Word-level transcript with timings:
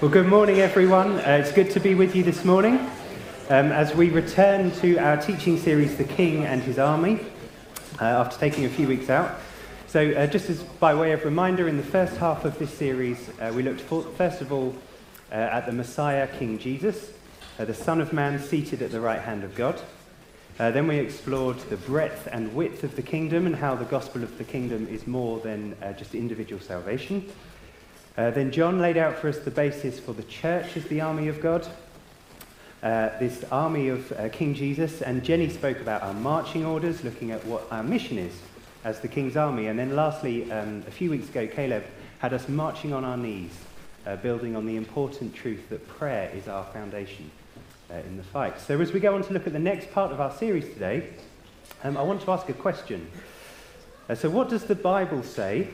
Well, 0.00 0.12
good 0.12 0.28
morning, 0.28 0.60
everyone. 0.60 1.18
Uh, 1.18 1.40
it's 1.42 1.50
good 1.50 1.72
to 1.72 1.80
be 1.80 1.96
with 1.96 2.14
you 2.14 2.22
this 2.22 2.44
morning 2.44 2.78
um, 3.48 3.72
as 3.72 3.96
we 3.96 4.10
return 4.10 4.70
to 4.76 4.96
our 4.98 5.16
teaching 5.16 5.58
series, 5.58 5.96
The 5.96 6.04
King 6.04 6.44
and 6.44 6.62
His 6.62 6.78
Army, 6.78 7.18
uh, 8.00 8.04
after 8.04 8.38
taking 8.38 8.64
a 8.64 8.68
few 8.68 8.86
weeks 8.86 9.10
out. 9.10 9.40
So, 9.88 10.12
uh, 10.12 10.28
just 10.28 10.50
as 10.50 10.62
by 10.62 10.94
way 10.94 11.10
of 11.10 11.24
reminder, 11.24 11.66
in 11.66 11.76
the 11.76 11.82
first 11.82 12.16
half 12.18 12.44
of 12.44 12.56
this 12.60 12.72
series, 12.72 13.28
uh, 13.40 13.52
we 13.52 13.64
looked 13.64 13.80
for, 13.80 14.04
first 14.04 14.40
of 14.40 14.52
all 14.52 14.72
uh, 15.32 15.34
at 15.34 15.66
the 15.66 15.72
Messiah, 15.72 16.28
King 16.28 16.60
Jesus, 16.60 17.10
uh, 17.58 17.64
the 17.64 17.74
Son 17.74 18.00
of 18.00 18.12
Man 18.12 18.38
seated 18.38 18.82
at 18.82 18.92
the 18.92 19.00
right 19.00 19.20
hand 19.20 19.42
of 19.42 19.56
God. 19.56 19.80
then 20.58 20.86
we 20.86 20.98
explored 20.98 21.58
the 21.70 21.76
breadth 21.76 22.28
and 22.30 22.54
width 22.54 22.84
of 22.84 22.94
the 22.94 23.02
kingdom 23.02 23.46
and 23.46 23.56
how 23.56 23.74
the 23.74 23.84
gospel 23.86 24.22
of 24.22 24.38
the 24.38 24.44
kingdom 24.44 24.86
is 24.86 25.08
more 25.08 25.40
than 25.40 25.74
just 25.98 26.14
individual 26.14 26.62
salvation. 26.62 27.28
Uh, 28.18 28.32
then 28.32 28.50
John 28.50 28.80
laid 28.80 28.96
out 28.96 29.16
for 29.16 29.28
us 29.28 29.38
the 29.38 29.50
basis 29.52 30.00
for 30.00 30.12
the 30.12 30.24
church 30.24 30.76
as 30.76 30.84
the 30.86 31.00
army 31.00 31.28
of 31.28 31.40
God, 31.40 31.64
uh, 32.82 33.10
this 33.20 33.44
army 33.52 33.90
of 33.90 34.10
uh, 34.10 34.28
King 34.30 34.54
Jesus. 34.54 35.02
And 35.02 35.22
Jenny 35.22 35.48
spoke 35.48 35.78
about 35.78 36.02
our 36.02 36.14
marching 36.14 36.66
orders, 36.66 37.04
looking 37.04 37.30
at 37.30 37.44
what 37.46 37.68
our 37.70 37.84
mission 37.84 38.18
is 38.18 38.34
as 38.82 38.98
the 38.98 39.06
King's 39.06 39.36
army. 39.36 39.68
And 39.68 39.78
then 39.78 39.94
lastly, 39.94 40.50
um, 40.50 40.82
a 40.88 40.90
few 40.90 41.10
weeks 41.10 41.28
ago, 41.28 41.46
Caleb 41.46 41.84
had 42.18 42.32
us 42.32 42.48
marching 42.48 42.92
on 42.92 43.04
our 43.04 43.16
knees, 43.16 43.52
uh, 44.04 44.16
building 44.16 44.56
on 44.56 44.66
the 44.66 44.74
important 44.74 45.32
truth 45.32 45.68
that 45.68 45.86
prayer 45.86 46.28
is 46.34 46.48
our 46.48 46.64
foundation 46.72 47.30
uh, 47.88 47.98
in 47.98 48.16
the 48.16 48.24
fight. 48.24 48.60
So 48.60 48.80
as 48.80 48.90
we 48.90 48.98
go 48.98 49.14
on 49.14 49.22
to 49.22 49.32
look 49.32 49.46
at 49.46 49.52
the 49.52 49.60
next 49.60 49.92
part 49.92 50.10
of 50.10 50.20
our 50.20 50.32
series 50.32 50.64
today, 50.64 51.08
um, 51.84 51.96
I 51.96 52.02
want 52.02 52.22
to 52.22 52.32
ask 52.32 52.48
a 52.48 52.52
question. 52.52 53.08
Uh, 54.08 54.16
so, 54.16 54.28
what 54.28 54.48
does 54.48 54.64
the 54.64 54.74
Bible 54.74 55.22
say 55.22 55.68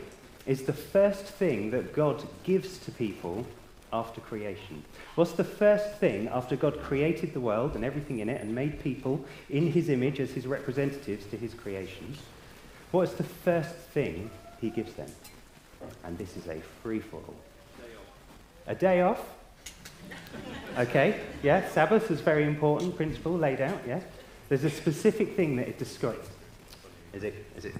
is 0.47 0.63
the 0.63 0.73
first 0.73 1.25
thing 1.25 1.71
that 1.71 1.95
God 1.95 2.23
gives 2.43 2.79
to 2.79 2.91
people 2.91 3.47
after 3.93 4.21
creation. 4.21 4.83
What's 5.15 5.33
the 5.33 5.45
first 5.45 5.99
thing 5.99 6.29
after 6.29 6.57
God 6.57 6.81
created 6.81 7.33
the 7.33 7.41
world 7.41 7.77
and 7.77 7.85
everything 7.85 8.19
in 8.19 8.29
it 8.29 8.41
and 8.43 8.55
made 8.55 8.83
people 8.83 9.25
in 9.49 9.71
his 9.71 9.89
image 9.89 10.21
as 10.21 10.33
his 10.33 10.47
representatives 10.47 11.27
to 11.27 11.37
his 11.37 11.55
creation? 11.55 12.15
What 12.91 13.09
is 13.09 13.15
the 13.15 13.25
first 13.25 13.75
thing 13.75 14.31
he 14.61 14.71
gives 14.71 14.95
them? 14.95 15.11
And 16.03 16.19
this 16.19 16.37
is 16.37 16.47
a 16.49 16.61
free 16.83 17.01
for 17.01 17.17
all. 17.17 17.37
A 18.67 18.75
day 18.75 19.03
off? 19.03 19.21
Okay, 20.77 21.21
yeah, 21.43 21.69
Sabbath 21.71 22.11
is 22.11 22.21
very 22.21 22.45
important 22.45 22.97
principle 22.97 23.33
laid 23.33 23.61
out, 23.61 23.81
yeah. 23.87 24.01
There's 24.49 24.65
a 24.65 24.71
specific 24.71 25.37
thing 25.37 25.57
that 25.57 25.69
it 25.69 25.79
describes. 25.79 26.29
Is 27.13 27.23
it? 27.23 27.47
Is 27.57 27.65
it? 27.65 27.75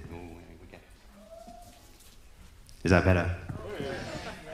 Is 2.85 2.91
that 2.91 3.03
better? 3.03 3.35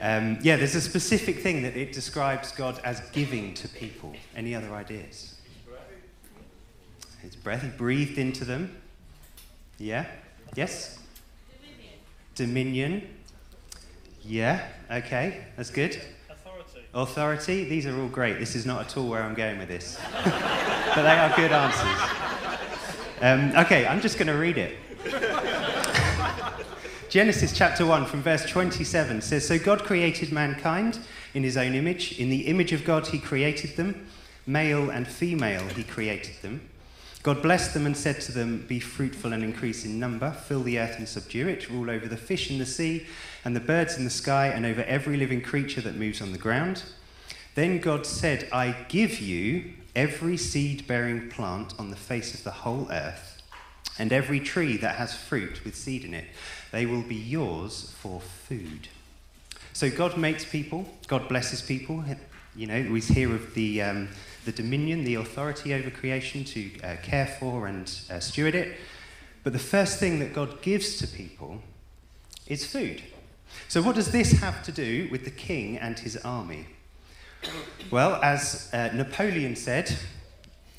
Um, 0.00 0.38
yeah, 0.40 0.56
there's 0.56 0.74
a 0.74 0.80
specific 0.80 1.40
thing 1.40 1.62
that 1.64 1.76
it 1.76 1.92
describes 1.92 2.50
God 2.50 2.80
as 2.82 3.00
giving 3.10 3.52
to 3.52 3.68
people. 3.68 4.14
Any 4.34 4.54
other 4.54 4.72
ideas? 4.72 5.34
His 7.20 7.36
breath, 7.36 7.62
he 7.62 7.68
breathed 7.68 8.16
into 8.16 8.46
them. 8.46 8.74
Yeah? 9.78 10.06
Yes? 10.56 10.98
Dominion. 12.34 13.02
Dominion. 13.02 13.08
Yeah, 14.24 14.66
okay, 14.90 15.44
that's 15.58 15.68
good. 15.68 16.00
Authority. 16.30 16.86
Authority, 16.94 17.64
these 17.64 17.86
are 17.86 18.00
all 18.00 18.08
great. 18.08 18.38
This 18.38 18.56
is 18.56 18.64
not 18.64 18.80
at 18.86 18.96
all 18.96 19.10
where 19.10 19.22
I'm 19.22 19.34
going 19.34 19.58
with 19.58 19.68
this. 19.68 20.00
but 20.24 21.02
they 21.02 21.18
are 21.18 21.36
good 21.36 21.52
answers. 21.52 22.10
Um, 23.20 23.64
okay, 23.66 23.86
I'm 23.86 24.00
just 24.00 24.16
going 24.16 24.28
to 24.28 24.38
read 24.38 24.56
it. 24.56 24.78
Genesis 27.12 27.52
chapter 27.52 27.84
1 27.84 28.06
from 28.06 28.22
verse 28.22 28.46
27 28.46 29.20
says 29.20 29.46
So 29.46 29.58
God 29.58 29.84
created 29.84 30.32
mankind 30.32 30.98
in 31.34 31.42
his 31.42 31.58
own 31.58 31.74
image. 31.74 32.18
In 32.18 32.30
the 32.30 32.46
image 32.46 32.72
of 32.72 32.86
God, 32.86 33.06
he 33.08 33.18
created 33.18 33.76
them. 33.76 34.06
Male 34.46 34.88
and 34.88 35.06
female, 35.06 35.62
he 35.68 35.84
created 35.84 36.36
them. 36.40 36.62
God 37.22 37.42
blessed 37.42 37.74
them 37.74 37.84
and 37.84 37.94
said 37.94 38.22
to 38.22 38.32
them, 38.32 38.64
Be 38.66 38.80
fruitful 38.80 39.34
and 39.34 39.44
increase 39.44 39.84
in 39.84 40.00
number, 40.00 40.30
fill 40.30 40.62
the 40.62 40.78
earth 40.78 40.96
and 40.96 41.06
subdue 41.06 41.48
it, 41.48 41.68
rule 41.68 41.90
over 41.90 42.08
the 42.08 42.16
fish 42.16 42.50
in 42.50 42.56
the 42.56 42.64
sea 42.64 43.06
and 43.44 43.54
the 43.54 43.60
birds 43.60 43.98
in 43.98 44.04
the 44.04 44.10
sky, 44.10 44.46
and 44.46 44.64
over 44.64 44.82
every 44.84 45.18
living 45.18 45.42
creature 45.42 45.82
that 45.82 45.96
moves 45.96 46.22
on 46.22 46.32
the 46.32 46.38
ground. 46.38 46.82
Then 47.56 47.78
God 47.78 48.06
said, 48.06 48.48
I 48.50 48.74
give 48.88 49.20
you 49.20 49.74
every 49.94 50.38
seed 50.38 50.86
bearing 50.86 51.28
plant 51.28 51.74
on 51.78 51.90
the 51.90 51.96
face 51.96 52.32
of 52.32 52.42
the 52.42 52.50
whole 52.52 52.88
earth, 52.90 53.31
and 54.02 54.12
every 54.12 54.40
tree 54.40 54.76
that 54.76 54.96
has 54.96 55.14
fruit 55.14 55.64
with 55.64 55.76
seed 55.76 56.04
in 56.04 56.12
it. 56.12 56.24
They 56.72 56.86
will 56.86 57.02
be 57.02 57.14
yours 57.14 57.94
for 58.00 58.20
food. 58.20 58.88
So 59.74 59.88
God 59.88 60.18
makes 60.18 60.44
people, 60.44 60.88
God 61.06 61.28
blesses 61.28 61.62
people. 61.62 62.04
You 62.56 62.66
know, 62.66 62.90
we 62.90 63.00
hear 63.00 63.32
of 63.32 63.54
the, 63.54 63.80
um, 63.80 64.08
the 64.44 64.50
dominion, 64.50 65.04
the 65.04 65.14
authority 65.14 65.72
over 65.72 65.88
creation 65.88 66.42
to 66.46 66.80
uh, 66.82 66.96
care 67.00 67.28
for 67.38 67.68
and 67.68 67.88
uh, 68.10 68.18
steward 68.18 68.56
it. 68.56 68.76
But 69.44 69.52
the 69.52 69.60
first 69.60 70.00
thing 70.00 70.18
that 70.18 70.34
God 70.34 70.62
gives 70.62 70.96
to 70.96 71.06
people 71.06 71.62
is 72.48 72.66
food. 72.66 73.04
So, 73.68 73.82
what 73.82 73.94
does 73.94 74.10
this 74.10 74.32
have 74.32 74.64
to 74.64 74.72
do 74.72 75.06
with 75.12 75.24
the 75.24 75.30
king 75.30 75.78
and 75.78 75.96
his 75.96 76.16
army? 76.16 76.66
Well, 77.88 78.16
as 78.20 78.68
uh, 78.72 78.90
Napoleon 78.94 79.54
said, 79.54 79.96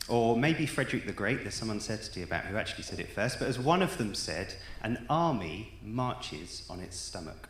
or 0.08 0.36
maybe 0.36 0.66
Frederick 0.66 1.06
the 1.06 1.14
Great, 1.14 1.42
there's 1.42 1.56
some 1.56 1.70
uncertainty 1.70 2.24
about 2.24 2.46
who 2.46 2.58
actually 2.58 2.84
said 2.84 3.00
it 3.00 3.10
first, 3.10 3.40
but 3.40 3.48
as 3.48 3.58
one 3.58 3.82
of 3.82 3.98
them 3.98 4.14
said, 4.14 4.54
an 4.82 5.06
army 5.10 5.74
marches 5.84 6.66
on 6.70 6.80
its 6.80 6.98
stomach. 6.98 7.50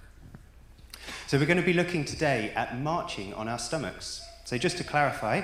So 1.28 1.38
we're 1.38 1.46
going 1.46 1.58
to 1.58 1.64
be 1.64 1.74
looking 1.74 2.06
today 2.06 2.52
at 2.56 2.80
marching 2.80 3.34
on 3.34 3.48
our 3.48 3.60
stomachs. 3.60 4.24
So 4.46 4.58
just 4.58 4.78
to 4.78 4.84
clarify, 4.84 5.42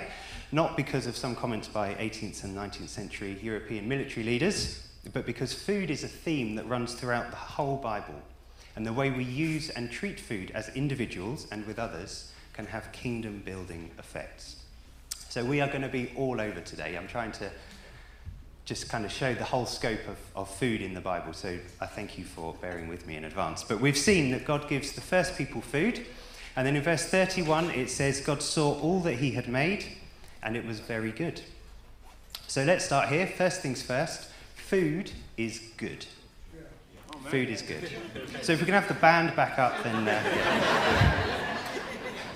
not 0.52 0.78
because 0.78 1.08
of 1.08 1.18
some 1.18 1.36
comments 1.36 1.68
by 1.68 1.96
18th 1.96 2.44
and 2.44 2.56
19th 2.56 2.90
century 2.90 3.38
European 3.42 3.88
military 3.88 4.26
leaders, 4.26 4.88
but 5.14 5.26
because 5.26 5.54
food 5.54 5.90
is 5.90 6.04
a 6.04 6.08
theme 6.08 6.56
that 6.56 6.68
runs 6.68 6.94
throughout 6.94 7.32
the 7.32 7.38
whole 7.38 7.78
Bible. 7.78 8.22
And 8.76 8.86
the 8.86 8.94
way 8.94 9.10
we 9.10 9.24
use 9.24 9.70
and 9.72 9.92
treat 9.92 10.20
food 10.20 10.52
as 10.52 10.70
individuals 10.70 11.48
and 11.52 11.66
with 11.66 11.80
others 11.80 12.32
can 12.54 12.66
have 12.68 12.92
kingdom 12.92 13.42
building 13.44 13.92
effects. 13.98 14.59
So 15.30 15.46
we 15.46 15.62
are 15.62 15.68
going 15.68 15.84
to 15.84 15.90
be 15.90 16.12
all 16.16 16.42
over 16.42 16.60
today. 16.60 16.98
I'm 16.98 17.08
trying 17.08 17.32
to 17.34 17.52
just 18.66 18.90
kind 18.90 19.06
of 19.06 19.12
show 19.12 19.36
the 19.36 19.44
whole 19.44 19.68
scope 19.68 20.08
of, 20.08 20.18
of 20.36 20.50
food 20.50 20.82
in 20.82 20.96
the 20.96 21.02
Bible. 21.02 21.34
So 21.34 21.60
I 21.80 21.86
thank 21.86 22.18
you 22.18 22.24
for 22.26 22.56
bearing 22.62 22.88
with 22.88 23.06
me 23.06 23.16
in 23.16 23.26
advance. 23.26 23.64
But 23.64 23.80
we've 23.80 23.98
seen 23.98 24.32
that 24.32 24.44
God 24.44 24.68
gives 24.68 24.94
the 24.94 25.02
first 25.02 25.38
people 25.38 25.62
food. 25.62 26.04
And 26.56 26.66
then 26.66 26.76
in 26.76 26.82
verse 26.82 27.06
31, 27.06 27.70
it 27.70 27.92
says, 27.92 28.22
God 28.22 28.42
saw 28.42 28.80
all 28.80 29.02
that 29.02 29.14
he 29.14 29.32
had 29.32 29.48
made, 29.48 29.86
and 30.42 30.58
it 30.58 30.66
was 30.66 30.80
very 30.80 31.12
good. 31.12 31.42
So 32.48 32.64
let's 32.64 32.84
start 32.84 33.10
here. 33.10 33.28
First 33.28 33.62
things 33.62 33.84
first 33.84 34.30
food 34.56 35.12
is 35.38 35.62
good. 35.78 36.08
Food 37.26 37.50
is 37.50 37.62
good. 37.62 37.88
So 38.42 38.54
if 38.54 38.60
we 38.60 38.66
can 38.66 38.74
have 38.74 38.88
the 38.88 38.96
band 38.96 39.36
back 39.36 39.60
up, 39.60 39.84
then. 39.84 40.08
Uh, 40.08 40.22
yeah. 40.24 41.46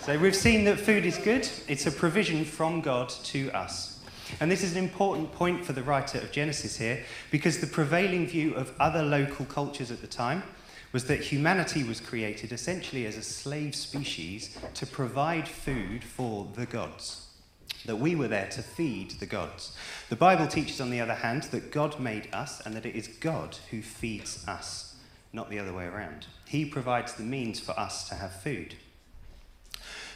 So 0.06 0.20
we've 0.20 0.36
seen 0.36 0.66
that 0.66 0.82
food 0.82 1.06
is 1.06 1.18
good, 1.18 1.48
it's 1.70 1.86
a 1.86 1.92
provision 1.92 2.44
from 2.44 2.82
God 2.82 3.08
to 3.08 3.50
us. 3.52 4.02
And 4.42 4.52
this 4.52 4.62
is 4.62 4.76
an 4.76 4.84
important 4.84 5.32
point 5.32 5.64
for 5.64 5.72
the 5.72 5.82
writer 5.82 6.18
of 6.18 6.34
Genesis 6.34 6.76
here, 6.76 7.06
because 7.32 7.60
the 7.60 7.68
prevailing 7.68 8.28
view 8.28 8.54
of 8.56 8.74
other 8.82 9.02
local 9.02 9.46
cultures 9.46 9.92
at 9.92 10.02
the 10.02 10.08
time 10.08 10.44
was 10.92 11.06
that 11.06 11.22
humanity 11.22 11.86
was 11.86 12.02
created 12.02 12.52
essentially 12.52 13.06
as 13.06 13.16
a 13.16 13.24
slave 13.24 13.76
species 13.76 14.58
to 14.74 14.86
provide 14.86 15.48
food 15.48 16.04
for 16.04 16.50
the 16.54 16.66
gods. 16.66 17.28
That 17.86 17.96
we 17.96 18.14
were 18.14 18.28
there 18.28 18.50
to 18.50 18.62
feed 18.62 19.12
the 19.12 19.26
gods. 19.26 19.74
The 20.10 20.18
Bible 20.18 20.48
teaches, 20.48 20.82
on 20.82 20.90
the 20.90 21.00
other 21.00 21.16
hand, 21.16 21.44
that 21.44 21.72
God 21.72 21.98
made 22.02 22.28
us 22.34 22.60
and 22.66 22.76
that 22.76 22.86
it 22.86 22.98
is 22.98 23.08
God 23.08 23.58
who 23.72 23.82
feeds 23.82 24.46
us, 24.50 24.98
not 25.32 25.50
the 25.50 25.60
other 25.60 25.72
way 25.72 25.86
around. 25.86 26.28
He 26.46 26.66
provides 26.66 27.14
the 27.14 27.24
means 27.24 27.62
for 27.62 27.72
us 27.80 28.10
to 28.10 28.16
have 28.16 28.42
food. 28.42 28.76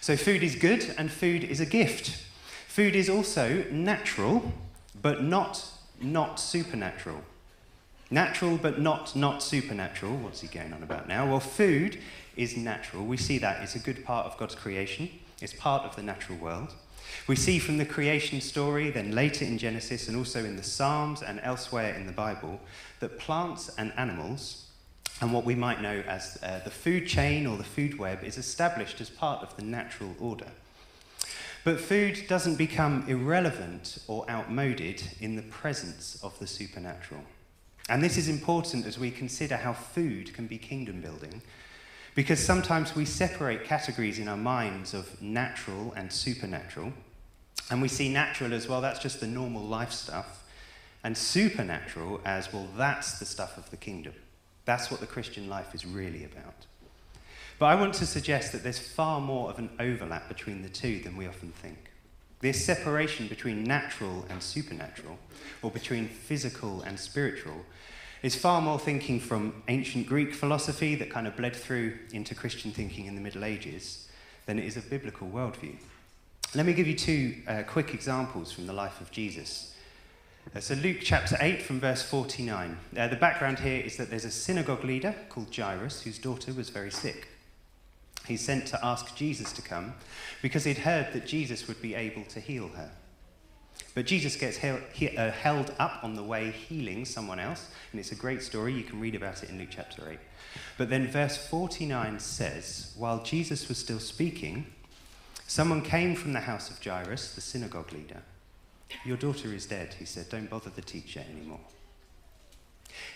So, 0.02 0.16
food 0.16 0.44
is 0.44 0.56
good 0.56 0.94
and 0.98 1.12
food 1.12 1.44
is 1.44 1.60
a 1.60 1.66
gift. 1.66 2.24
Food 2.68 2.96
is 2.96 3.10
also 3.10 3.66
natural, 3.72 4.54
but 5.02 5.24
not, 5.24 5.64
not 6.02 6.40
supernatural. 6.40 7.22
Natural, 8.10 8.58
but 8.58 8.80
not, 8.80 9.16
not 9.16 9.44
supernatural. 9.44 10.16
What's 10.18 10.42
he 10.42 10.48
going 10.48 10.72
on 10.74 10.84
about 10.84 11.08
now? 11.08 11.28
Well, 11.28 11.40
food 11.40 12.00
is 12.38 12.56
natural. 12.56 13.06
We 13.06 13.18
see 13.18 13.38
that 13.40 13.62
it's 13.64 13.76
a 13.76 13.80
good 13.80 14.06
part 14.06 14.28
of 14.28 14.38
God's 14.38 14.56
creation, 14.56 15.10
it's 15.42 15.54
part 15.54 15.84
of 15.84 15.96
the 15.96 16.04
natural 16.04 16.38
world. 16.38 16.74
We 17.28 17.36
see 17.36 17.60
from 17.60 17.78
the 17.78 17.86
creation 17.86 18.42
story, 18.42 18.92
then 18.92 19.12
later 19.14 19.44
in 19.44 19.58
Genesis, 19.58 20.08
and 20.08 20.16
also 20.16 20.44
in 20.44 20.56
the 20.56 20.64
Psalms 20.64 21.22
and 21.22 21.40
elsewhere 21.42 21.96
in 21.96 22.06
the 22.06 22.12
Bible, 22.12 22.60
that 23.00 23.20
plants 23.20 23.70
and 23.78 23.92
animals 23.98 24.67
and 25.22 25.34
what 25.34 25.46
we 25.46 25.56
might 25.56 25.82
know 25.82 26.04
as 26.08 26.38
uh, 26.44 26.60
the 26.64 26.70
food 26.70 27.08
chain 27.08 27.48
or 27.48 27.58
the 27.58 27.64
food 27.64 27.98
web 27.98 28.24
is 28.24 28.38
established 28.38 29.02
as 29.02 29.10
part 29.10 29.42
of 29.42 29.56
the 29.56 29.64
natural 29.64 30.16
order. 30.20 30.52
But 31.64 31.80
food 31.80 32.26
doesn't 32.28 32.56
become 32.56 33.04
irrelevant 33.08 33.98
or 34.08 34.30
outmoded 34.30 35.04
in 35.20 35.36
the 35.36 35.42
presence 35.42 36.20
of 36.24 36.38
the 36.40 36.48
supernatural. 36.48 37.22
And 37.90 38.04
this 38.04 38.18
is 38.18 38.30
important 38.30 38.86
as 38.86 39.00
we 39.00 39.12
consider 39.12 39.58
how 39.58 39.74
food 39.74 40.34
can 40.34 40.48
be 40.48 40.58
kingdom 40.58 41.02
building, 41.02 41.42
Because 42.18 42.44
sometimes 42.44 42.96
we 42.96 43.06
separate 43.06 43.64
categories 43.64 44.18
in 44.18 44.28
our 44.28 44.36
minds 44.36 44.96
of 44.96 45.22
natural 45.22 45.94
and 45.96 46.12
supernatural, 46.12 46.92
and 47.70 47.80
we 47.80 47.88
see 47.88 48.10
natural 48.10 48.56
as 48.56 48.68
well, 48.68 48.82
that's 48.82 48.98
just 48.98 49.20
the 49.20 49.28
normal 49.28 49.62
life 49.62 49.92
stuff, 49.92 50.44
and 51.04 51.16
supernatural 51.16 52.20
as 52.26 52.52
well, 52.52 52.68
that's 52.76 53.20
the 53.20 53.26
stuff 53.26 53.56
of 53.56 53.70
the 53.70 53.78
kingdom. 53.78 54.14
That's 54.68 54.92
what 54.92 55.00
the 55.00 55.08
Christian 55.08 55.48
life 55.48 55.74
is 55.74 55.86
really 55.86 56.26
about. 56.26 56.66
But 57.58 57.68
I 57.68 57.76
want 57.76 57.94
to 57.96 58.06
suggest 58.06 58.52
that 58.52 58.64
there's 58.64 58.78
far 58.78 59.22
more 59.22 59.50
of 59.50 59.60
an 59.60 59.70
overlap 59.80 60.28
between 60.28 60.62
the 60.62 60.68
two 60.68 61.00
than 61.00 61.16
we 61.16 61.26
often 61.26 61.54
think. 61.54 61.90
This 62.42 62.66
separation 62.66 63.30
between 63.30 63.64
natural 63.64 64.26
and 64.30 64.44
supernatural, 64.44 65.18
or 65.62 65.72
between 65.72 66.10
physical 66.10 66.82
and 66.82 67.00
spiritual, 67.00 67.66
is 68.22 68.36
far 68.36 68.62
more 68.62 68.78
thinking 68.78 69.22
from 69.22 69.64
ancient 69.70 70.06
Greek 70.06 70.34
philosophy 70.34 70.96
that 70.96 71.10
kind 71.10 71.28
of 71.28 71.38
bled 71.38 71.56
through 71.56 71.98
into 72.12 72.36
Christian 72.36 72.74
thinking 72.74 73.06
in 73.06 73.16
the 73.16 73.22
Middle 73.22 73.46
Ages 73.46 74.10
than 74.48 74.60
it 74.60 74.66
is 74.66 74.76
a 74.76 74.82
biblical 74.82 75.30
worldview. 75.30 75.78
Let 76.56 76.66
me 76.66 76.74
give 76.74 76.88
you 76.88 76.96
two 76.96 77.36
uh, 77.48 77.64
quick 77.66 77.94
examples 77.94 78.52
from 78.52 78.68
the 78.68 78.74
life 78.74 79.00
of 79.00 79.12
Jesus. 79.12 79.77
Uh, 80.56 80.62
so, 80.62 80.76
Luke 80.76 81.00
chapter 81.02 81.36
8, 81.42 81.62
from 81.62 81.80
verse 81.82 82.02
49. 82.02 82.78
Uh, 82.98 83.08
the 83.10 83.18
background 83.18 83.60
here 83.60 83.82
is 83.82 83.98
that 83.98 84.10
there's 84.10 84.24
a 84.24 84.32
synagogue 84.32 84.86
leader 84.86 85.14
called 85.28 85.54
Jairus 85.54 86.02
whose 86.04 86.18
daughter 86.18 86.54
was 86.54 86.70
very 86.70 86.92
sick. 86.92 87.28
He's 88.26 88.46
sent 88.46 88.66
to 88.68 88.86
ask 88.86 89.14
Jesus 89.16 89.52
to 89.54 89.62
come 89.62 89.94
because 90.42 90.64
he'd 90.64 90.80
heard 90.80 91.12
that 91.14 91.28
Jesus 91.28 91.68
would 91.68 91.82
be 91.82 91.96
able 91.96 92.24
to 92.26 92.40
heal 92.40 92.70
her. 92.70 92.92
But 93.94 94.06
Jesus 94.06 94.38
gets 94.38 94.58
he, 94.94 95.18
uh, 95.18 95.32
held 95.32 95.74
up 95.80 96.04
on 96.04 96.14
the 96.14 96.24
way 96.24 96.52
healing 96.52 97.04
someone 97.04 97.40
else, 97.40 97.70
and 97.92 98.00
it's 98.00 98.14
a 98.14 98.16
great 98.16 98.42
story. 98.42 98.74
You 98.74 98.84
can 98.84 99.02
read 99.02 99.16
about 99.16 99.44
it 99.44 99.50
in 99.50 99.58
Luke 99.58 99.70
chapter 99.72 100.10
8. 100.10 100.18
But 100.78 100.90
then 100.90 101.08
verse 101.08 101.36
49 101.36 102.20
says, 102.20 102.94
While 102.98 103.22
Jesus 103.22 103.68
was 103.68 103.80
still 103.80 104.00
speaking, 104.00 104.68
someone 105.46 105.82
came 105.82 106.16
from 106.16 106.32
the 106.32 106.42
house 106.42 106.70
of 106.70 106.82
Jairus, 106.82 107.36
the 107.36 107.42
synagogue 107.42 107.92
leader. 107.92 108.22
Your 109.06 109.18
daughter 109.18 109.54
is 109.54 109.66
dead, 109.66 109.96
he 110.00 110.06
said. 110.06 110.30
Don't 110.30 110.50
bother 110.50 110.70
the 110.70 110.82
teacher 110.82 111.24
anymore. 111.30 111.60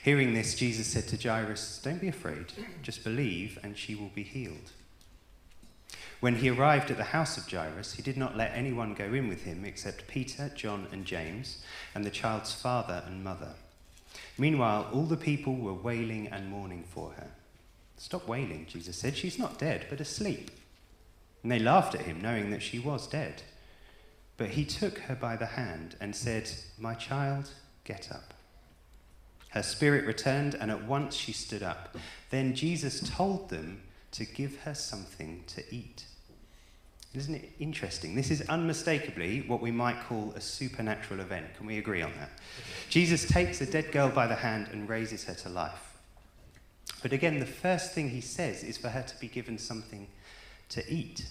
Hearing 0.04 0.34
this, 0.34 0.56
Jesus 0.56 0.88
said 0.88 1.08
to 1.08 1.18
Jairus, 1.18 1.80
Don't 1.84 2.02
be 2.02 2.08
afraid, 2.08 2.48
just 2.82 3.04
believe, 3.04 3.58
and 3.64 3.78
she 3.78 3.96
will 3.96 4.12
be 4.14 4.24
healed. 4.24 4.72
When 6.20 6.36
he 6.36 6.50
arrived 6.50 6.92
at 6.92 6.98
the 6.98 7.04
house 7.06 7.38
of 7.38 7.50
Jairus, 7.50 7.94
he 7.94 8.04
did 8.04 8.16
not 8.16 8.38
let 8.38 8.56
anyone 8.56 8.94
go 8.94 9.06
in 9.06 9.28
with 9.28 9.44
him 9.44 9.66
except 9.66 10.08
Peter, 10.08 10.52
John, 10.56 10.88
and 10.92 11.04
James, 11.04 11.64
and 11.96 12.06
the 12.06 12.12
child's 12.12 12.54
father 12.54 13.04
and 13.08 13.24
mother. 13.24 13.54
Meanwhile, 14.38 14.90
all 14.94 15.06
the 15.06 15.18
people 15.18 15.56
were 15.56 15.74
wailing 15.74 16.28
and 16.28 16.50
mourning 16.50 16.84
for 16.84 17.12
her. 17.14 17.32
Stop 17.98 18.28
wailing, 18.28 18.68
Jesus 18.70 18.98
said. 18.98 19.18
She's 19.18 19.40
not 19.40 19.60
dead, 19.60 19.88
but 19.90 20.00
asleep. 20.00 20.52
And 21.44 21.52
they 21.52 21.60
laughed 21.60 21.96
at 21.96 22.02
him, 22.02 22.22
knowing 22.22 22.52
that 22.52 22.62
she 22.62 22.78
was 22.78 23.08
dead. 23.08 23.42
But 24.42 24.50
he 24.50 24.66
took 24.66 24.98
her 25.02 25.14
by 25.14 25.36
the 25.36 25.46
hand 25.46 25.96
and 26.02 26.16
said, 26.16 26.50
My 26.80 26.96
child, 26.96 27.52
get 27.84 28.12
up. 28.12 28.34
Her 29.50 29.62
spirit 29.62 30.08
returned, 30.08 30.56
and 30.56 30.72
at 30.72 30.84
once 30.84 31.16
she 31.16 31.32
stood 31.32 31.62
up. 31.62 31.96
Then 32.32 32.56
Jesus 32.56 33.08
told 33.08 33.52
them 33.52 33.84
to 34.14 34.26
give 34.26 34.62
her 34.62 34.74
something 34.74 35.44
to 35.46 35.64
eat. 35.70 36.06
Isn't 37.14 37.36
it 37.36 37.52
interesting? 37.60 38.16
This 38.16 38.32
is 38.32 38.42
unmistakably 38.50 39.42
what 39.42 39.62
we 39.62 39.70
might 39.70 40.02
call 40.08 40.34
a 40.36 40.42
supernatural 40.42 41.20
event. 41.20 41.54
Can 41.56 41.68
we 41.68 41.78
agree 41.78 42.02
on 42.02 42.14
that? 42.18 42.32
Jesus 42.90 43.28
takes 43.28 43.62
a 43.62 43.68
dead 43.68 43.92
girl 43.92 44.10
by 44.10 44.26
the 44.26 44.34
hand 44.34 44.70
and 44.72 44.90
raises 44.90 45.26
her 45.26 45.36
to 45.36 45.50
life. 45.50 46.00
But 47.04 47.14
again, 47.14 47.40
the 47.40 47.46
first 47.46 47.94
thing 47.94 48.10
he 48.10 48.22
says 48.22 48.64
is 48.64 48.76
for 48.76 48.90
her 48.90 49.04
to 49.04 49.20
be 49.20 49.28
given 49.28 49.60
something 49.60 50.08
to 50.70 50.92
eat. 50.92 51.28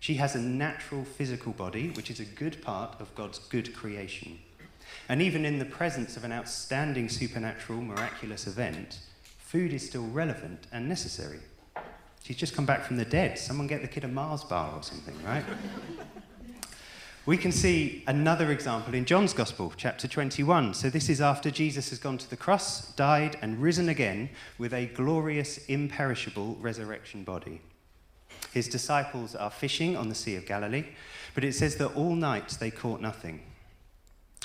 She 0.00 0.14
has 0.14 0.34
a 0.34 0.40
natural 0.40 1.04
physical 1.04 1.52
body, 1.52 1.90
which 1.90 2.10
is 2.10 2.20
a 2.20 2.24
good 2.24 2.62
part 2.62 2.98
of 3.00 3.14
God's 3.14 3.38
good 3.38 3.74
creation. 3.74 4.38
And 5.10 5.20
even 5.20 5.44
in 5.44 5.58
the 5.58 5.66
presence 5.66 6.16
of 6.16 6.24
an 6.24 6.32
outstanding 6.32 7.10
supernatural, 7.10 7.82
miraculous 7.82 8.46
event, 8.46 8.98
food 9.38 9.74
is 9.74 9.86
still 9.86 10.06
relevant 10.06 10.66
and 10.72 10.88
necessary. 10.88 11.40
She's 12.22 12.36
just 12.36 12.54
come 12.54 12.64
back 12.64 12.84
from 12.84 12.96
the 12.96 13.04
dead. 13.04 13.38
Someone 13.38 13.66
get 13.66 13.82
the 13.82 13.88
kid 13.88 14.04
a 14.04 14.08
Mars 14.08 14.42
bar 14.42 14.74
or 14.74 14.82
something, 14.82 15.14
right? 15.22 15.44
we 17.26 17.36
can 17.36 17.52
see 17.52 18.02
another 18.06 18.52
example 18.52 18.94
in 18.94 19.04
John's 19.04 19.34
Gospel, 19.34 19.72
chapter 19.76 20.08
21. 20.08 20.74
So, 20.74 20.88
this 20.88 21.10
is 21.10 21.20
after 21.20 21.50
Jesus 21.50 21.90
has 21.90 21.98
gone 21.98 22.18
to 22.18 22.30
the 22.30 22.36
cross, 22.36 22.92
died, 22.94 23.36
and 23.42 23.60
risen 23.60 23.88
again 23.90 24.30
with 24.58 24.72
a 24.72 24.86
glorious, 24.86 25.58
imperishable 25.66 26.56
resurrection 26.60 27.22
body. 27.22 27.60
His 28.52 28.68
disciples 28.68 29.34
are 29.34 29.50
fishing 29.50 29.96
on 29.96 30.08
the 30.08 30.14
Sea 30.14 30.36
of 30.36 30.46
Galilee, 30.46 30.86
but 31.34 31.44
it 31.44 31.54
says 31.54 31.76
that 31.76 31.94
all 31.94 32.14
night 32.14 32.56
they 32.60 32.70
caught 32.70 33.00
nothing. 33.00 33.40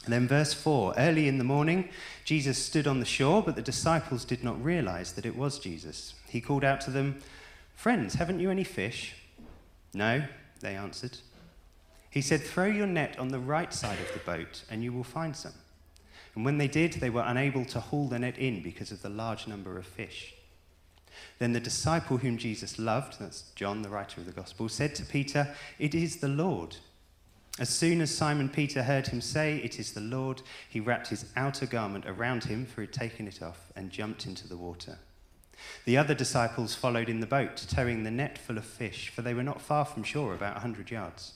And 0.06 0.14
then, 0.14 0.28
verse 0.28 0.54
4 0.54 0.94
early 0.98 1.28
in 1.28 1.40
the 1.40 1.44
morning, 1.44 1.90
Jesus 2.26 2.64
stood 2.64 2.86
on 2.86 3.00
the 3.00 3.06
shore, 3.06 3.42
but 3.42 3.56
the 3.56 3.62
disciples 3.64 4.24
did 4.24 4.44
not 4.44 4.64
realize 4.64 5.14
that 5.14 5.26
it 5.26 5.36
was 5.36 5.58
Jesus. 5.58 6.14
He 6.28 6.42
called 6.42 6.64
out 6.64 6.80
to 6.82 6.92
them, 6.92 7.22
Friends, 7.76 8.14
haven't 8.14 8.40
you 8.40 8.52
any 8.52 8.64
fish? 8.64 9.16
No, 9.94 10.24
they 10.60 10.76
answered. 10.76 11.18
He 12.12 12.22
said, 12.22 12.42
Throw 12.42 12.66
your 12.66 12.88
net 12.88 13.18
on 13.18 13.30
the 13.30 13.40
right 13.40 13.74
side 13.74 13.98
of 14.00 14.14
the 14.14 14.20
boat, 14.20 14.64
and 14.70 14.84
you 14.84 14.94
will 14.94 15.04
find 15.04 15.36
some. 15.36 15.54
And 16.36 16.46
when 16.46 16.60
they 16.60 16.68
did, 16.68 16.94
they 16.94 17.10
were 17.10 17.24
unable 17.26 17.66
to 17.66 17.80
haul 17.80 18.08
the 18.08 18.20
net 18.20 18.38
in 18.38 18.62
because 18.62 18.92
of 18.92 19.02
the 19.02 19.10
large 19.10 19.48
number 19.48 19.78
of 19.80 19.88
fish. 19.88 20.35
Then 21.40 21.54
the 21.54 21.60
disciple 21.60 22.18
whom 22.18 22.38
Jesus 22.38 22.80
loved, 22.80 23.20
that's 23.20 23.52
John, 23.56 23.82
the 23.82 23.90
writer 23.90 24.22
of 24.22 24.28
the 24.28 24.32
Gospel, 24.32 24.70
said 24.70 24.96
to 24.96 25.06
Peter, 25.06 25.56
It 25.80 25.94
is 25.94 26.18
the 26.18 26.28
Lord. 26.28 26.78
As 27.58 27.70
soon 27.70 28.02
as 28.02 28.16
Simon 28.16 28.50
Peter 28.50 28.84
heard 28.84 29.08
him 29.08 29.22
say, 29.22 29.58
It 29.58 29.80
is 29.80 29.94
the 29.94 30.02
Lord, 30.02 30.42
he 30.70 30.80
wrapped 30.80 31.08
his 31.08 31.26
outer 31.36 31.66
garment 31.66 32.06
around 32.06 32.46
him, 32.46 32.66
for 32.66 32.82
he 32.82 32.88
had 32.88 32.94
taken 32.94 33.28
it 33.28 33.42
off, 33.42 33.72
and 33.76 33.90
jumped 33.92 34.26
into 34.26 34.48
the 34.48 34.58
water. 34.58 35.00
The 35.86 35.98
other 35.98 36.14
disciples 36.14 36.76
followed 36.76 37.10
in 37.10 37.22
the 37.22 37.28
boat, 37.28 37.56
towing 37.70 38.04
the 38.04 38.12
net 38.12 38.38
full 38.38 38.58
of 38.58 38.66
fish, 38.66 39.10
for 39.10 39.22
they 39.22 39.34
were 39.34 39.44
not 39.44 39.62
far 39.62 39.86
from 39.86 40.04
shore, 40.04 40.34
about 40.34 40.58
a 40.58 40.62
hundred 40.62 40.92
yards. 40.92 41.34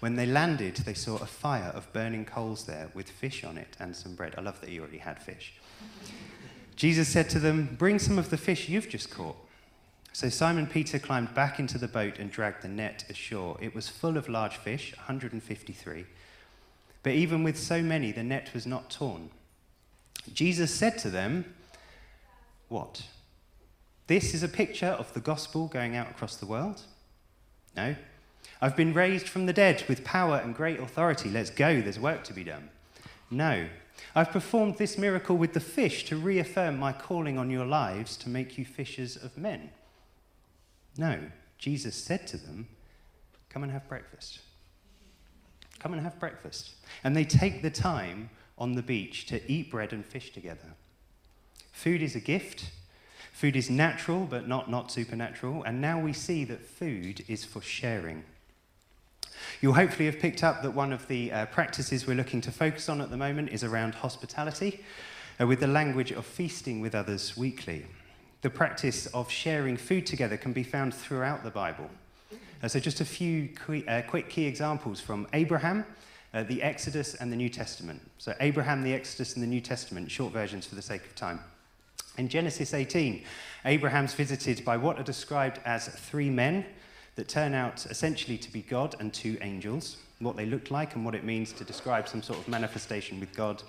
When 0.00 0.16
they 0.16 0.26
landed, 0.26 0.76
they 0.76 0.94
saw 0.94 1.16
a 1.16 1.26
fire 1.26 1.70
of 1.74 1.92
burning 1.92 2.24
coals 2.24 2.66
there 2.66 2.90
with 2.94 3.10
fish 3.10 3.44
on 3.44 3.56
it 3.56 3.76
and 3.78 3.94
some 3.94 4.14
bread. 4.14 4.34
I 4.36 4.42
love 4.42 4.60
that 4.60 4.68
he 4.68 4.80
already 4.80 4.98
had 4.98 5.22
fish. 5.22 5.54
Jesus 6.80 7.08
said 7.08 7.28
to 7.28 7.38
them, 7.38 7.76
Bring 7.78 7.98
some 7.98 8.18
of 8.18 8.30
the 8.30 8.38
fish 8.38 8.70
you've 8.70 8.88
just 8.88 9.10
caught. 9.10 9.36
So 10.14 10.30
Simon 10.30 10.66
Peter 10.66 10.98
climbed 10.98 11.34
back 11.34 11.60
into 11.60 11.76
the 11.76 11.86
boat 11.86 12.18
and 12.18 12.32
dragged 12.32 12.62
the 12.62 12.68
net 12.68 13.04
ashore. 13.10 13.58
It 13.60 13.74
was 13.74 13.90
full 13.90 14.16
of 14.16 14.30
large 14.30 14.56
fish, 14.56 14.94
153. 14.96 16.06
But 17.02 17.12
even 17.12 17.44
with 17.44 17.58
so 17.58 17.82
many, 17.82 18.12
the 18.12 18.22
net 18.22 18.54
was 18.54 18.66
not 18.66 18.88
torn. 18.88 19.28
Jesus 20.32 20.74
said 20.74 20.96
to 21.00 21.10
them, 21.10 21.44
what? 22.70 23.02
This 24.06 24.32
is 24.32 24.42
a 24.42 24.48
picture 24.48 24.86
of 24.86 25.12
the 25.12 25.20
gospel 25.20 25.66
going 25.66 25.96
out 25.96 26.08
across 26.08 26.36
the 26.36 26.46
world? 26.46 26.80
No. 27.76 27.94
I've 28.62 28.74
been 28.74 28.94
raised 28.94 29.28
from 29.28 29.44
the 29.44 29.52
dead 29.52 29.84
with 29.86 30.02
power 30.02 30.40
and 30.42 30.54
great 30.54 30.80
authority. 30.80 31.28
Let's 31.28 31.50
go, 31.50 31.82
there's 31.82 32.00
work 32.00 32.24
to 32.24 32.32
be 32.32 32.44
done. 32.44 32.70
No. 33.30 33.66
I've 34.14 34.30
performed 34.30 34.78
this 34.78 34.98
miracle 34.98 35.36
with 35.36 35.52
the 35.52 35.60
fish 35.60 36.04
to 36.06 36.16
reaffirm 36.16 36.78
my 36.78 36.92
calling 36.92 37.38
on 37.38 37.50
your 37.50 37.66
lives 37.66 38.16
to 38.18 38.28
make 38.28 38.58
you 38.58 38.64
fishers 38.64 39.16
of 39.16 39.36
men. 39.36 39.70
No. 40.96 41.18
Jesus 41.58 41.94
said 41.94 42.26
to 42.28 42.36
them, 42.36 42.68
Come 43.50 43.62
and 43.62 43.72
have 43.72 43.88
breakfast. 43.88 44.40
Come 45.78 45.92
and 45.92 46.02
have 46.02 46.18
breakfast. 46.18 46.74
And 47.04 47.16
they 47.16 47.24
take 47.24 47.62
the 47.62 47.70
time 47.70 48.30
on 48.58 48.72
the 48.72 48.82
beach 48.82 49.26
to 49.26 49.50
eat 49.50 49.70
bread 49.70 49.92
and 49.92 50.04
fish 50.04 50.32
together. 50.32 50.74
Food 51.72 52.02
is 52.02 52.14
a 52.14 52.20
gift. 52.20 52.70
Food 53.32 53.56
is 53.56 53.70
natural, 53.70 54.26
but 54.26 54.46
not, 54.46 54.70
not 54.70 54.92
supernatural. 54.92 55.62
And 55.64 55.80
now 55.80 55.98
we 55.98 56.12
see 56.12 56.44
that 56.44 56.64
food 56.64 57.24
is 57.28 57.44
for 57.44 57.62
sharing. 57.62 58.24
You'll 59.60 59.74
hopefully 59.74 60.06
have 60.06 60.18
picked 60.18 60.42
up 60.42 60.62
that 60.62 60.70
one 60.70 60.90
of 60.90 61.06
the 61.06 61.30
uh, 61.30 61.46
practices 61.46 62.06
we're 62.06 62.16
looking 62.16 62.40
to 62.42 62.50
focus 62.50 62.88
on 62.88 63.02
at 63.02 63.10
the 63.10 63.16
moment 63.18 63.50
is 63.50 63.62
around 63.62 63.94
hospitality, 63.94 64.82
uh, 65.38 65.46
with 65.46 65.60
the 65.60 65.66
language 65.66 66.12
of 66.12 66.24
feasting 66.24 66.80
with 66.80 66.94
others 66.94 67.36
weekly. 67.36 67.84
The 68.40 68.48
practice 68.48 69.04
of 69.08 69.30
sharing 69.30 69.76
food 69.76 70.06
together 70.06 70.38
can 70.38 70.54
be 70.54 70.62
found 70.62 70.94
throughout 70.94 71.44
the 71.44 71.50
Bible. 71.50 71.90
Uh, 72.62 72.68
so, 72.68 72.80
just 72.80 73.02
a 73.02 73.04
few 73.04 73.50
uh, 73.86 74.00
quick 74.08 74.30
key 74.30 74.46
examples 74.46 74.98
from 74.98 75.26
Abraham 75.34 75.84
uh, 76.32 76.42
the 76.44 76.62
Exodus 76.62 77.14
and 77.16 77.30
the 77.30 77.36
New 77.36 77.48
Testament. 77.48 78.00
So, 78.18 78.34
Abraham, 78.40 78.82
the 78.82 78.94
Exodus, 78.94 79.34
and 79.34 79.42
the 79.42 79.48
New 79.48 79.60
Testament, 79.60 80.10
short 80.10 80.32
versions 80.32 80.66
for 80.66 80.74
the 80.74 80.82
sake 80.82 81.04
of 81.04 81.14
time. 81.14 81.40
In 82.16 82.28
Genesis 82.28 82.72
18, 82.72 83.24
Abraham's 83.64 84.14
visited 84.14 84.64
by 84.64 84.76
what 84.76 84.98
are 84.98 85.02
described 85.02 85.60
as 85.64 85.88
three 85.88 86.30
men 86.30 86.64
that 87.20 87.28
turn 87.28 87.52
out 87.52 87.84
essentially 87.84 88.38
to 88.38 88.50
be 88.50 88.62
God 88.62 88.94
and 88.98 89.12
two 89.12 89.36
angels. 89.42 89.98
What 90.20 90.38
they 90.38 90.46
look 90.46 90.70
like 90.70 90.94
and 90.94 91.04
what 91.04 91.14
it 91.14 91.22
means 91.22 91.52
to 91.52 91.64
describe 91.64 92.08
some 92.08 92.22
sort 92.22 92.38
of 92.38 92.48
manifestation 92.48 93.20
with 93.20 93.36
God 93.36 93.62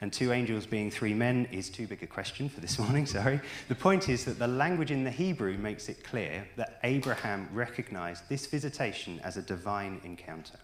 and 0.00 0.12
two 0.12 0.32
angels 0.32 0.66
being 0.66 0.90
three 0.90 1.14
men 1.14 1.46
is 1.52 1.70
too 1.70 1.86
big 1.86 2.02
a 2.02 2.08
question 2.08 2.48
for 2.48 2.58
this 2.58 2.76
morning, 2.80 3.06
sorry. 3.06 3.40
The 3.68 3.76
point 3.76 4.08
is 4.08 4.24
that 4.24 4.40
the 4.40 4.48
language 4.48 4.90
in 4.90 5.04
the 5.04 5.12
Hebrew 5.12 5.56
makes 5.58 5.88
it 5.88 6.02
clear 6.02 6.44
that 6.56 6.80
Abraham 6.82 7.48
recognized 7.52 8.28
this 8.28 8.46
visitation 8.46 9.20
as 9.22 9.36
a 9.36 9.42
divine 9.42 10.00
encounter. 10.02 10.58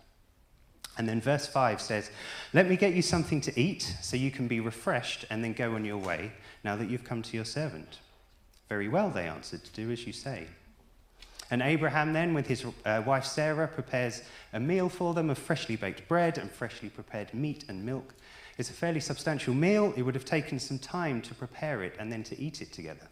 And 0.99 1.09
then 1.09 1.21
verse 1.21 1.47
5 1.47 1.81
says, 1.81 2.11
Let 2.53 2.69
me 2.69 2.77
get 2.77 2.95
you 2.95 3.03
something 3.03 3.41
to 3.43 3.61
eat 3.61 3.95
so 4.03 4.17
you 4.17 4.33
can 4.33 4.49
be 4.49 4.59
refreshed 4.59 5.25
and 5.31 5.45
then 5.45 5.53
go 5.53 5.77
on 5.77 5.85
your 5.85 5.99
way 5.99 6.33
now 6.65 6.75
that 6.75 6.91
you've 6.91 7.05
come 7.05 7.23
to 7.23 7.37
your 7.37 7.45
servant. 7.45 8.01
Very 8.69 8.89
well, 8.89 9.11
they 9.11 9.29
answered, 9.29 9.61
do 9.73 9.93
as 9.93 10.05
you 10.05 10.13
say. 10.13 10.49
And 11.51 11.63
Abraham 11.63 12.13
then, 12.13 12.35
with 12.35 12.47
his 12.47 12.65
uh, 12.85 13.03
wife 13.07 13.25
Sarah, 13.25 13.69
prepares 13.69 14.23
a 14.53 14.61
meal 14.61 14.89
for 14.89 15.15
them 15.15 15.31
of 15.31 15.39
freshly 15.39 15.77
baked 15.77 16.09
bread 16.09 16.39
and 16.39 16.51
freshly 16.51 16.89
prepared 16.89 17.33
meat 17.35 17.65
and 17.69 17.85
milk. 17.85 18.15
It's 18.57 18.71
a 18.71 18.75
fairly 18.75 19.01
substantial 19.01 19.55
meal. 19.55 19.93
It 19.97 20.03
would 20.03 20.15
have 20.15 20.25
taken 20.25 20.59
some 20.59 20.79
time 20.79 21.21
to 21.23 21.35
prepare 21.35 21.83
it 21.83 21.97
and 21.99 22.11
then 22.11 22.23
to 22.25 22.41
eat 22.41 22.63
it 22.63 22.73
together. 22.73 23.09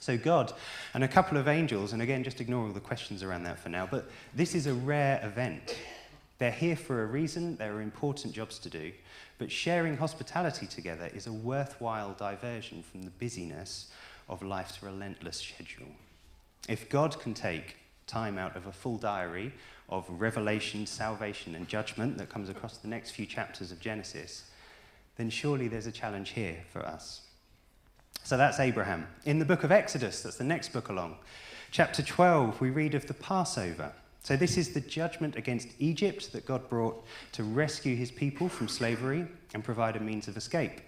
So, 0.00 0.16
God 0.16 0.52
and 0.94 1.02
a 1.02 1.08
couple 1.08 1.38
of 1.38 1.48
angels, 1.48 1.92
and 1.92 2.02
again, 2.02 2.22
just 2.22 2.40
ignore 2.40 2.66
all 2.66 2.72
the 2.72 2.80
questions 2.80 3.22
around 3.22 3.44
that 3.44 3.58
for 3.58 3.70
now, 3.70 3.88
but 3.90 4.08
this 4.34 4.54
is 4.54 4.66
a 4.66 4.74
rare 4.74 5.20
event. 5.24 5.76
They're 6.38 6.50
here 6.50 6.76
for 6.76 7.02
a 7.02 7.06
reason, 7.06 7.56
there 7.56 7.74
are 7.74 7.80
important 7.80 8.34
jobs 8.34 8.58
to 8.60 8.70
do, 8.70 8.92
but 9.38 9.50
sharing 9.50 9.96
hospitality 9.96 10.66
together 10.66 11.10
is 11.14 11.26
a 11.26 11.32
worthwhile 11.32 12.14
diversion 12.18 12.82
from 12.82 13.02
the 13.02 13.10
busyness 13.10 13.90
of 14.28 14.42
life's 14.42 14.82
relentless 14.82 15.38
schedule. 15.38 15.88
If 16.68 16.88
God 16.88 17.18
can 17.20 17.34
take 17.34 17.76
time 18.06 18.38
out 18.38 18.56
of 18.56 18.66
a 18.66 18.72
full 18.72 18.98
diary 18.98 19.52
of 19.88 20.04
revelation, 20.08 20.86
salvation, 20.86 21.54
and 21.54 21.68
judgment 21.68 22.18
that 22.18 22.28
comes 22.28 22.48
across 22.48 22.78
the 22.78 22.88
next 22.88 23.12
few 23.12 23.26
chapters 23.26 23.70
of 23.70 23.80
Genesis, 23.80 24.44
then 25.16 25.30
surely 25.30 25.68
there's 25.68 25.86
a 25.86 25.92
challenge 25.92 26.30
here 26.30 26.58
for 26.72 26.84
us. 26.84 27.22
So 28.24 28.36
that's 28.36 28.58
Abraham. 28.58 29.06
In 29.24 29.38
the 29.38 29.44
book 29.44 29.62
of 29.62 29.70
Exodus, 29.70 30.22
that's 30.22 30.36
the 30.36 30.44
next 30.44 30.72
book 30.72 30.88
along, 30.88 31.16
chapter 31.70 32.02
12, 32.02 32.60
we 32.60 32.70
read 32.70 32.94
of 32.94 33.06
the 33.06 33.14
Passover. 33.14 33.92
So, 34.22 34.36
this 34.36 34.56
is 34.56 34.70
the 34.70 34.80
judgment 34.80 35.36
against 35.36 35.68
Egypt 35.78 36.32
that 36.32 36.46
God 36.46 36.68
brought 36.68 37.04
to 37.30 37.44
rescue 37.44 37.94
his 37.94 38.10
people 38.10 38.48
from 38.48 38.66
slavery 38.66 39.24
and 39.54 39.62
provide 39.62 39.94
a 39.94 40.00
means 40.00 40.26
of 40.26 40.36
escape. 40.36 40.80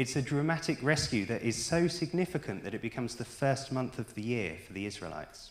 It's 0.00 0.16
a 0.16 0.22
dramatic 0.22 0.82
rescue 0.82 1.26
that 1.26 1.42
is 1.42 1.62
so 1.62 1.86
significant 1.86 2.64
that 2.64 2.72
it 2.72 2.80
becomes 2.80 3.16
the 3.16 3.24
first 3.26 3.70
month 3.70 3.98
of 3.98 4.14
the 4.14 4.22
year 4.22 4.56
for 4.66 4.72
the 4.72 4.86
Israelites. 4.86 5.50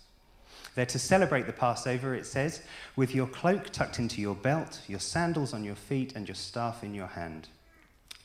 They're 0.74 0.88
to 0.88 0.98
celebrate 0.98 1.46
the 1.46 1.53
Passover, 1.53 2.15
it 2.15 2.25
says, 2.25 2.63
with 2.96 3.13
your 3.13 3.27
cloak 3.27 3.70
tucked 3.70 4.00
into 4.00 4.22
your 4.22 4.34
belt, 4.34 4.82
your 4.88 5.01
sandals 5.01 5.53
on 5.53 5.63
your 5.63 5.75
feet, 5.75 6.13
and 6.15 6.27
your 6.27 6.34
staff 6.34 6.84
in 6.84 6.96
your 6.96 7.06
hand. 7.06 7.48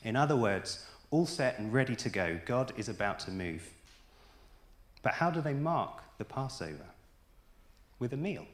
In 0.03 0.15
other 0.15 0.35
words, 0.35 0.83
all 1.11 1.27
set 1.27 1.59
and 1.59 1.71
ready 1.71 1.95
to 1.97 2.09
go. 2.09 2.39
God 2.47 2.73
is 2.75 2.89
about 2.89 3.19
to 3.19 3.29
move. 3.29 3.69
But 5.03 5.13
how 5.13 5.29
do 5.29 5.41
they 5.41 5.53
mark 5.53 6.01
the 6.17 6.25
Passover? 6.25 6.87
With 7.99 8.13
a 8.13 8.17
meal 8.17 8.47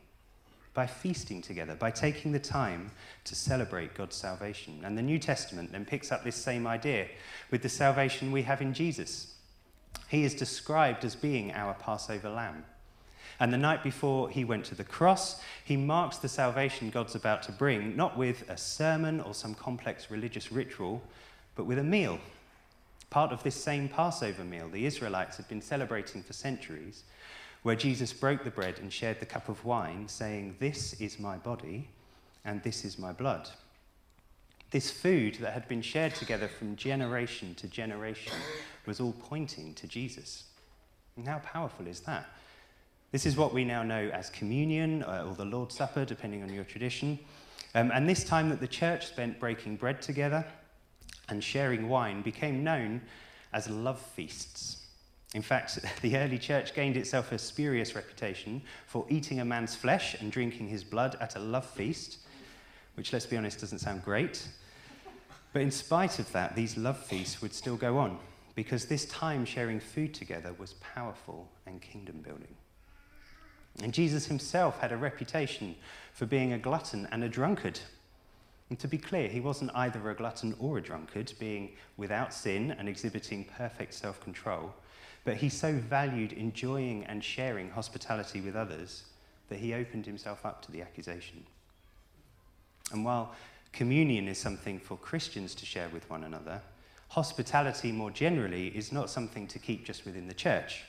by 0.74 0.88
feasting 0.88 1.42
together, 1.42 1.75
by 1.75 1.92
taking 1.92 2.32
the 2.32 2.40
time 2.40 2.92
to 3.25 3.36
celebrate 3.36 3.94
God's 3.94 4.16
salvation. 4.16 4.82
And 4.84 4.98
the 4.98 5.01
New 5.01 5.20
Testament 5.20 5.72
then 5.72 5.86
picks 5.86 6.12
up 6.12 6.24
this 6.24 6.36
same 6.36 6.66
idea 6.66 7.08
with 7.50 7.62
the 7.62 7.70
salvation 7.70 8.32
we 8.32 8.44
have 8.44 8.62
in 8.62 8.74
Jesus. 8.74 9.34
He 10.08 10.24
is 10.24 10.34
described 10.34 11.04
as 11.04 11.16
being 11.16 11.51
our 11.51 11.74
Passover 11.74 12.30
lamb. 12.30 12.63
And 13.40 13.51
the 13.51 13.58
night 13.58 13.84
before 13.84 14.30
he 14.30 14.46
went 14.46 14.66
to 14.66 14.75
the 14.75 14.84
cross, 14.84 15.42
he 15.66 15.75
marks 15.75 16.18
the 16.18 16.30
salvation 16.30 16.90
God's 16.90 17.16
about 17.16 17.44
to 17.44 17.51
bring, 17.51 17.96
not 17.96 18.18
with 18.18 18.48
a 18.50 18.58
sermon 18.58 19.20
or 19.20 19.34
some 19.34 19.56
complex 19.56 20.12
religious 20.12 20.51
ritual, 20.51 21.01
but 21.56 21.66
with 21.66 21.80
a 21.80 21.84
meal. 21.84 22.20
Part 23.10 23.32
of 23.32 23.44
this 23.44 23.56
same 23.62 23.90
Passover 23.90 24.44
meal 24.44 24.70
the 24.70 24.86
Israelites 24.86 25.38
had 25.38 25.48
been 25.50 25.62
celebrating 25.62 26.24
for 26.24 26.34
centuries 26.34 27.04
where 27.63 27.75
Jesus 27.75 28.12
broke 28.12 28.44
the 28.44 28.51
bread 28.51 28.80
and 28.80 28.91
shared 28.91 29.20
the 29.20 29.25
cup 29.25 29.50
of 29.50 29.63
wine, 29.63 30.08
saying, 30.08 30.56
This 30.60 30.94
is 30.94 31.20
my 31.20 31.38
body 31.38 31.89
and 32.44 32.62
this 32.63 32.84
is 32.84 32.98
my 32.98 33.12
blood. 33.12 33.50
This 34.72 34.89
food 34.89 35.36
that 35.41 35.53
had 35.53 35.68
been 35.68 35.82
shared 35.82 36.15
together 36.15 36.48
from 36.48 36.75
generation 36.75 37.56
to 37.56 37.68
generation 37.68 38.34
was 38.86 39.00
all 39.00 39.13
pointing 39.20 39.74
to 39.75 39.88
Jesus. 39.88 40.46
And 41.18 41.27
how 41.27 41.39
powerful 41.39 41.88
is 41.88 42.00
that? 42.01 42.30
This 43.12 43.25
is 43.25 43.36
what 43.36 43.53
we 43.53 43.65
now 43.65 43.84
know 43.84 44.10
as 44.13 44.30
communion 44.30 45.03
uh, 45.03 45.25
or 45.27 45.36
the 45.36 45.46
Lord's 45.46 45.75
Supper, 45.75 46.06
depending 46.06 46.44
on 46.44 46.53
your 46.53 46.63
tradition. 46.63 47.20
Um, 47.75 47.91
and 47.94 48.08
this 48.08 48.24
time 48.24 48.50
that 48.50 48.62
the 48.62 48.68
church 48.68 49.08
spent 49.08 49.39
breaking 49.39 49.75
bread 49.75 50.01
together 50.01 50.46
and 51.27 51.44
sharing 51.44 51.89
wine 51.89 52.22
became 52.22 52.63
known 52.63 53.01
as 53.51 53.70
love 53.70 54.00
feasts. 54.00 54.81
In 55.34 55.42
fact, 55.42 55.80
the 56.02 56.18
early 56.18 56.38
church 56.38 56.74
gained 56.74 56.98
itself 56.98 57.32
a 57.32 57.38
spurious 57.38 57.96
reputation 57.96 58.62
for 58.88 59.06
eating 59.10 59.40
a 59.40 59.46
man's 59.46 59.76
flesh 59.76 60.16
and 60.20 60.32
drinking 60.32 60.68
his 60.68 60.84
blood 60.84 61.18
at 61.20 61.36
a 61.36 61.40
love 61.40 61.66
feast, 61.66 62.18
which, 62.96 63.14
let's 63.14 63.26
be 63.26 63.38
honest, 63.38 63.60
doesn't 63.60 63.80
sound 63.80 64.04
great. 64.04 64.48
But 65.54 65.62
in 65.62 65.72
spite 65.72 66.20
of 66.20 66.32
that, 66.32 66.56
these 66.56 66.78
love 66.78 66.98
feasts 66.98 67.42
would 67.42 67.54
still 67.54 67.78
go 67.78 67.98
on 67.98 68.18
because 68.56 68.86
this 68.86 69.06
time 69.06 69.46
sharing 69.46 69.80
food 69.80 70.14
together 70.14 70.54
was 70.58 70.74
powerful 70.76 71.50
and 71.66 71.82
kingdom 71.82 72.22
building. 72.22 72.56
And 73.82 73.94
Jesus 73.94 74.26
himself 74.26 74.80
had 74.80 74.92
a 74.92 74.98
reputation 74.98 75.76
for 76.14 76.26
being 76.26 76.54
a 76.54 76.58
glutton 76.58 77.08
and 77.12 77.24
a 77.24 77.30
drunkard. 77.30 77.80
And 78.70 78.78
to 78.80 78.88
be 78.88 78.98
clear, 78.98 79.28
he 79.28 79.40
wasn't 79.40 79.72
either 79.74 80.10
a 80.10 80.16
glutton 80.16 80.56
or 80.60 80.78
a 80.78 80.82
drunkard, 80.82 81.34
being 81.40 81.72
without 81.98 82.34
sin 82.34 82.72
and 82.78 82.88
exhibiting 82.88 83.46
perfect 83.58 83.94
self 83.94 84.22
control. 84.22 84.74
But 85.24 85.38
he 85.38 85.50
so 85.50 85.74
valued 85.74 86.34
enjoying 86.34 87.06
and 87.06 87.24
sharing 87.24 87.70
hospitality 87.70 88.42
with 88.42 88.56
others 88.56 89.04
that 89.50 89.60
he 89.60 89.74
opened 89.74 90.06
himself 90.06 90.46
up 90.46 90.63
to 90.66 90.72
the 90.72 90.82
accusation. 90.82 91.44
And 92.92 93.06
while 93.06 93.36
communion 93.72 94.28
is 94.28 94.38
something 94.38 94.80
for 94.80 94.98
Christians 94.98 95.54
to 95.56 95.66
share 95.66 95.90
with 95.90 96.10
one 96.10 96.24
another, 96.24 96.62
hospitality 97.10 97.92
more 97.92 98.12
generally 98.12 98.68
is 98.68 98.92
not 98.92 99.10
something 99.10 99.48
to 99.48 99.60
keep 99.60 99.86
just 99.86 100.06
within 100.06 100.28
the 100.28 100.34
church. 100.34 100.84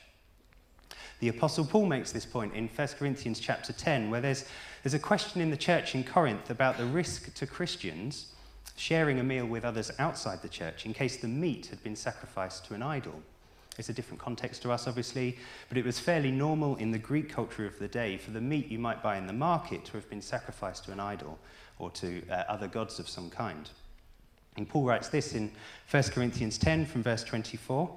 The 1.19 1.29
Apostle 1.29 1.65
Paul 1.65 1.85
makes 1.85 2.11
this 2.11 2.25
point 2.25 2.53
in 2.53 2.67
1 2.67 2.87
Corinthians 2.99 3.39
chapter 3.39 3.71
10, 3.71 4.09
where 4.09 4.21
there's, 4.21 4.45
there's 4.81 4.93
a 4.93 4.99
question 4.99 5.41
in 5.41 5.51
the 5.51 5.57
church 5.57 5.95
in 5.95 6.03
Corinth 6.03 6.49
about 6.49 6.77
the 6.77 6.85
risk 6.85 7.33
to 7.35 7.47
Christians 7.47 8.33
sharing 8.75 9.19
a 9.19 9.23
meal 9.23 9.45
with 9.45 9.63
others 9.63 9.91
outside 9.99 10.41
the 10.41 10.49
church 10.49 10.85
in 10.85 10.93
case 10.93 11.17
the 11.17 11.27
meat 11.27 11.67
had 11.67 11.83
been 11.83 11.95
sacrificed 11.95 12.65
to 12.65 12.73
an 12.73 12.81
idol. 12.81 13.21
It's 13.77 13.89
a 13.89 13.93
different 13.93 14.19
context 14.19 14.61
to 14.63 14.71
us, 14.71 14.87
obviously, 14.87 15.37
but 15.67 15.77
it 15.77 15.85
was 15.85 15.99
fairly 15.99 16.31
normal 16.31 16.75
in 16.75 16.91
the 16.91 16.99
Greek 16.99 17.29
culture 17.29 17.65
of 17.65 17.79
the 17.79 17.87
day 17.87 18.17
for 18.17 18.31
the 18.31 18.41
meat 18.41 18.69
you 18.69 18.77
might 18.77 19.01
buy 19.01 19.17
in 19.17 19.25
the 19.25 19.33
market 19.33 19.83
to 19.85 19.93
have 19.93 20.09
been 20.09 20.21
sacrificed 20.21 20.85
to 20.85 20.91
an 20.91 20.99
idol 20.99 21.39
or 21.79 21.89
to 21.91 22.21
uh, 22.29 22.43
other 22.47 22.67
gods 22.67 22.99
of 22.99 23.09
some 23.09 23.29
kind. 23.29 23.69
And 24.57 24.69
Paul 24.69 24.83
writes 24.83 25.09
this 25.09 25.33
in 25.33 25.51
1 25.89 26.03
Corinthians 26.03 26.57
10 26.57 26.85
from 26.85 27.01
verse 27.01 27.23
24 27.23 27.89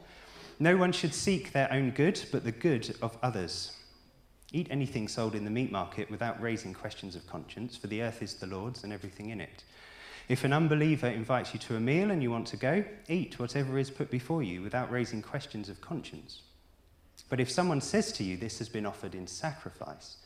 No 0.59 0.76
one 0.76 0.92
should 0.92 1.12
seek 1.12 1.52
their 1.52 1.71
own 1.71 1.90
good, 1.90 2.25
but 2.33 2.45
the 2.45 2.52
good 2.52 2.97
of 3.02 3.18
others. 3.23 3.73
Eat 4.52 4.68
anything 4.71 5.09
sold 5.09 5.35
in 5.35 5.45
the 5.45 5.50
meat 5.50 5.71
market 5.71 6.11
without 6.11 6.40
raising 6.40 6.73
questions 6.73 7.16
of 7.16 7.26
conscience, 7.26 7.76
for 7.76 7.88
the 7.88 8.00
earth 8.00 8.23
is 8.23 8.35
the 8.35 8.47
Lord's 8.47 8.85
and 8.85 8.92
everything 8.92 9.30
in 9.30 9.40
it. 9.40 9.64
If 10.28 10.42
an 10.42 10.52
unbeliever 10.52 11.06
invites 11.06 11.54
you 11.54 11.61
to 11.61 11.76
a 11.76 11.80
meal 11.80 12.11
and 12.11 12.21
you 12.23 12.33
want 12.33 12.49
to 12.49 12.56
go, 12.56 12.85
eat 13.09 13.38
whatever 13.38 13.78
is 13.78 13.90
put 13.90 14.11
before 14.11 14.42
you 14.42 14.61
without 14.61 14.90
raising 14.90 15.23
questions 15.23 15.68
of 15.68 15.80
conscience. 15.80 16.42
But 17.28 17.40
if 17.40 17.50
someone 17.50 17.80
says 17.80 18.12
to 18.12 18.25
you, 18.25 18.37
This 18.37 18.59
has 18.59 18.68
been 18.68 18.87
offered 18.87 19.14
in 19.14 19.26
sacrifice, 19.26 20.16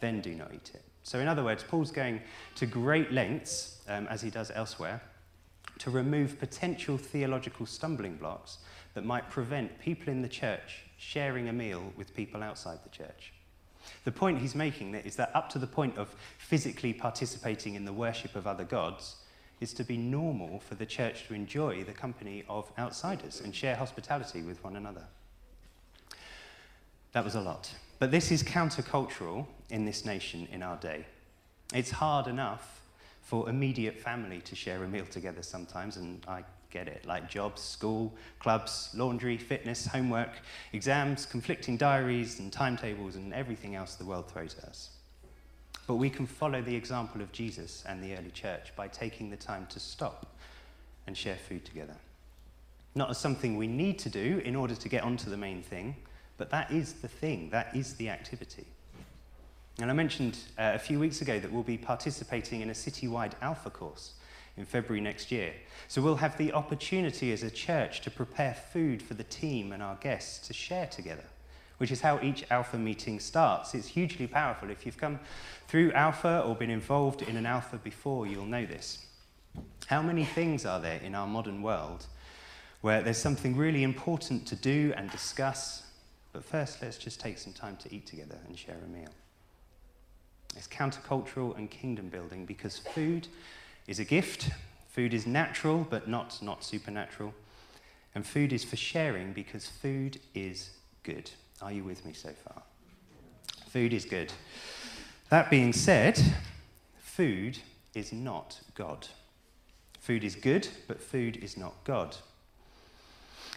then 0.00 0.20
do 0.20 0.34
not 0.34 0.52
eat 0.54 0.70
it. 0.74 0.82
So, 1.02 1.18
in 1.18 1.28
other 1.28 1.44
words, 1.44 1.62
Paul's 1.62 1.90
going 1.90 2.20
to 2.56 2.66
great 2.66 3.12
lengths, 3.12 3.80
um, 3.88 4.06
as 4.08 4.22
he 4.22 4.30
does 4.30 4.50
elsewhere, 4.54 5.02
to 5.78 5.90
remove 5.90 6.38
potential 6.38 6.98
theological 6.98 7.66
stumbling 7.66 8.16
blocks 8.16 8.58
that 8.94 9.04
might 9.04 9.30
prevent 9.30 9.78
people 9.78 10.08
in 10.08 10.22
the 10.22 10.28
church 10.28 10.84
sharing 10.98 11.48
a 11.48 11.52
meal 11.52 11.92
with 11.96 12.14
people 12.14 12.42
outside 12.42 12.78
the 12.82 12.90
church. 12.90 13.32
The 14.04 14.12
point 14.12 14.40
he's 14.40 14.54
making 14.54 14.94
is 14.94 15.16
that 15.16 15.34
up 15.34 15.48
to 15.50 15.58
the 15.58 15.66
point 15.66 15.96
of 15.96 16.14
physically 16.38 16.92
participating 16.92 17.74
in 17.74 17.84
the 17.84 17.92
worship 17.92 18.36
of 18.36 18.46
other 18.46 18.64
gods, 18.64 19.16
is 19.60 19.72
to 19.74 19.84
be 19.84 19.96
normal 19.96 20.60
for 20.60 20.74
the 20.74 20.86
church 20.86 21.26
to 21.28 21.34
enjoy 21.34 21.84
the 21.84 21.92
company 21.92 22.44
of 22.48 22.70
outsiders 22.78 23.40
and 23.40 23.54
share 23.54 23.76
hospitality 23.76 24.42
with 24.42 24.62
one 24.64 24.76
another. 24.76 25.04
That 27.12 27.24
was 27.24 27.34
a 27.34 27.40
lot. 27.40 27.72
But 27.98 28.10
this 28.10 28.30
is 28.30 28.42
countercultural 28.42 29.46
in 29.68 29.84
this 29.84 30.04
nation 30.04 30.48
in 30.50 30.62
our 30.62 30.76
day. 30.76 31.04
It's 31.74 31.90
hard 31.90 32.26
enough 32.26 32.80
for 33.22 33.48
immediate 33.48 33.98
family 33.98 34.40
to 34.40 34.56
share 34.56 34.82
a 34.82 34.88
meal 34.88 35.04
together 35.04 35.42
sometimes, 35.42 35.96
and 35.96 36.24
I 36.26 36.44
get 36.70 36.88
it, 36.88 37.04
like 37.04 37.28
jobs, 37.28 37.60
school, 37.60 38.14
clubs, 38.38 38.90
laundry, 38.94 39.36
fitness, 39.36 39.86
homework, 39.86 40.40
exams, 40.72 41.26
conflicting 41.26 41.76
diaries, 41.76 42.38
and 42.38 42.52
timetables, 42.52 43.16
and 43.16 43.34
everything 43.34 43.74
else 43.74 43.96
the 43.96 44.04
world 44.04 44.30
throws 44.30 44.56
at 44.58 44.64
us. 44.64 44.90
But 45.90 45.96
we 45.96 46.08
can 46.08 46.24
follow 46.24 46.62
the 46.62 46.76
example 46.76 47.20
of 47.20 47.32
Jesus 47.32 47.82
and 47.84 48.00
the 48.00 48.16
early 48.16 48.30
church 48.30 48.72
by 48.76 48.86
taking 48.86 49.28
the 49.28 49.36
time 49.36 49.66
to 49.70 49.80
stop 49.80 50.24
and 51.08 51.16
share 51.16 51.34
food 51.34 51.64
together. 51.64 51.96
not 52.94 53.10
as 53.10 53.18
something 53.18 53.56
we 53.56 53.66
need 53.66 53.98
to 53.98 54.08
do 54.08 54.40
in 54.44 54.54
order 54.54 54.76
to 54.76 54.88
get 54.88 55.02
onto 55.02 55.28
the 55.28 55.36
main 55.36 55.64
thing, 55.64 55.96
but 56.36 56.48
that 56.50 56.70
is 56.70 56.92
the 56.92 57.08
thing, 57.08 57.50
that 57.50 57.74
is 57.74 57.94
the 57.94 58.08
activity. 58.08 58.66
And 59.80 59.90
I 59.90 59.94
mentioned 59.94 60.38
uh, 60.56 60.70
a 60.76 60.78
few 60.78 61.00
weeks 61.00 61.22
ago 61.22 61.40
that 61.40 61.50
we'll 61.50 61.64
be 61.64 61.76
participating 61.76 62.60
in 62.60 62.70
a 62.70 62.72
citywide 62.72 63.32
Alpha 63.42 63.70
course 63.70 64.12
in 64.56 64.66
February 64.66 65.00
next 65.00 65.32
year. 65.32 65.54
So 65.88 66.00
we'll 66.00 66.14
have 66.14 66.38
the 66.38 66.52
opportunity 66.52 67.32
as 67.32 67.42
a 67.42 67.50
church 67.50 68.00
to 68.02 68.12
prepare 68.12 68.54
food 68.54 69.02
for 69.02 69.14
the 69.14 69.24
team 69.24 69.72
and 69.72 69.82
our 69.82 69.96
guests 69.96 70.46
to 70.46 70.52
share 70.52 70.86
together, 70.86 71.26
which 71.80 71.90
is 71.90 72.02
how 72.02 72.20
each 72.20 72.44
Alpha 72.50 72.76
meeting 72.76 73.18
starts. 73.18 73.74
It's 73.74 73.88
hugely 73.88 74.26
powerful. 74.26 74.68
If 74.68 74.84
you've 74.84 74.98
come 74.98 75.18
through 75.66 75.92
Alpha 75.92 76.42
or 76.46 76.54
been 76.54 76.68
involved 76.68 77.22
in 77.22 77.38
an 77.38 77.46
Alpha 77.46 77.78
before, 77.78 78.26
you'll 78.26 78.44
know 78.44 78.66
this. 78.66 79.06
How 79.86 80.02
many 80.02 80.26
things 80.26 80.66
are 80.66 80.78
there 80.78 81.00
in 81.00 81.14
our 81.14 81.26
modern 81.26 81.62
world 81.62 82.04
where 82.82 83.00
there's 83.00 83.16
something 83.16 83.56
really 83.56 83.82
important 83.82 84.46
to 84.48 84.56
do 84.56 84.92
and 84.94 85.10
discuss, 85.10 85.84
but 86.34 86.44
first 86.44 86.82
let's 86.82 86.98
just 86.98 87.18
take 87.18 87.38
some 87.38 87.54
time 87.54 87.78
to 87.78 87.94
eat 87.94 88.04
together 88.06 88.36
and 88.46 88.58
share 88.58 88.76
a 88.84 88.88
meal? 88.88 89.08
It's 90.54 90.68
countercultural 90.68 91.56
and 91.56 91.70
kingdom 91.70 92.10
building 92.10 92.44
because 92.44 92.76
food 92.76 93.26
is 93.86 93.98
a 93.98 94.04
gift. 94.04 94.50
Food 94.88 95.14
is 95.14 95.26
natural, 95.26 95.86
but 95.88 96.08
not, 96.08 96.42
not 96.42 96.62
supernatural. 96.62 97.32
And 98.14 98.26
food 98.26 98.52
is 98.52 98.64
for 98.64 98.76
sharing 98.76 99.32
because 99.32 99.66
food 99.66 100.20
is 100.34 100.72
good. 101.04 101.30
Are 101.62 101.72
you 101.72 101.84
with 101.84 102.04
me 102.04 102.12
so 102.12 102.30
far? 102.30 102.62
Food 103.68 103.92
is 103.92 104.04
good. 104.04 104.32
That 105.28 105.50
being 105.50 105.72
said, 105.72 106.20
food 106.98 107.58
is 107.94 108.12
not 108.12 108.60
God. 108.74 109.08
Food 110.00 110.24
is 110.24 110.34
good, 110.34 110.68
but 110.88 111.02
food 111.02 111.36
is 111.36 111.56
not 111.56 111.74
God. 111.84 112.16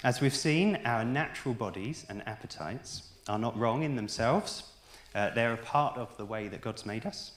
As 0.03 0.19
we've 0.19 0.35
seen, 0.35 0.79
our 0.83 1.05
natural 1.05 1.53
bodies 1.53 2.05
and 2.09 2.27
appetites 2.27 3.09
are 3.29 3.39
not 3.39 3.57
wrong 3.57 3.83
in 3.83 3.95
themselves. 3.95 4.63
Uh, 5.15 5.29
they're 5.29 5.53
a 5.53 5.57
part 5.57 5.97
of 5.97 6.15
the 6.17 6.25
way 6.25 6.49
that 6.49 6.61
God's 6.61 6.85
made 6.85 7.05
us. 7.05 7.31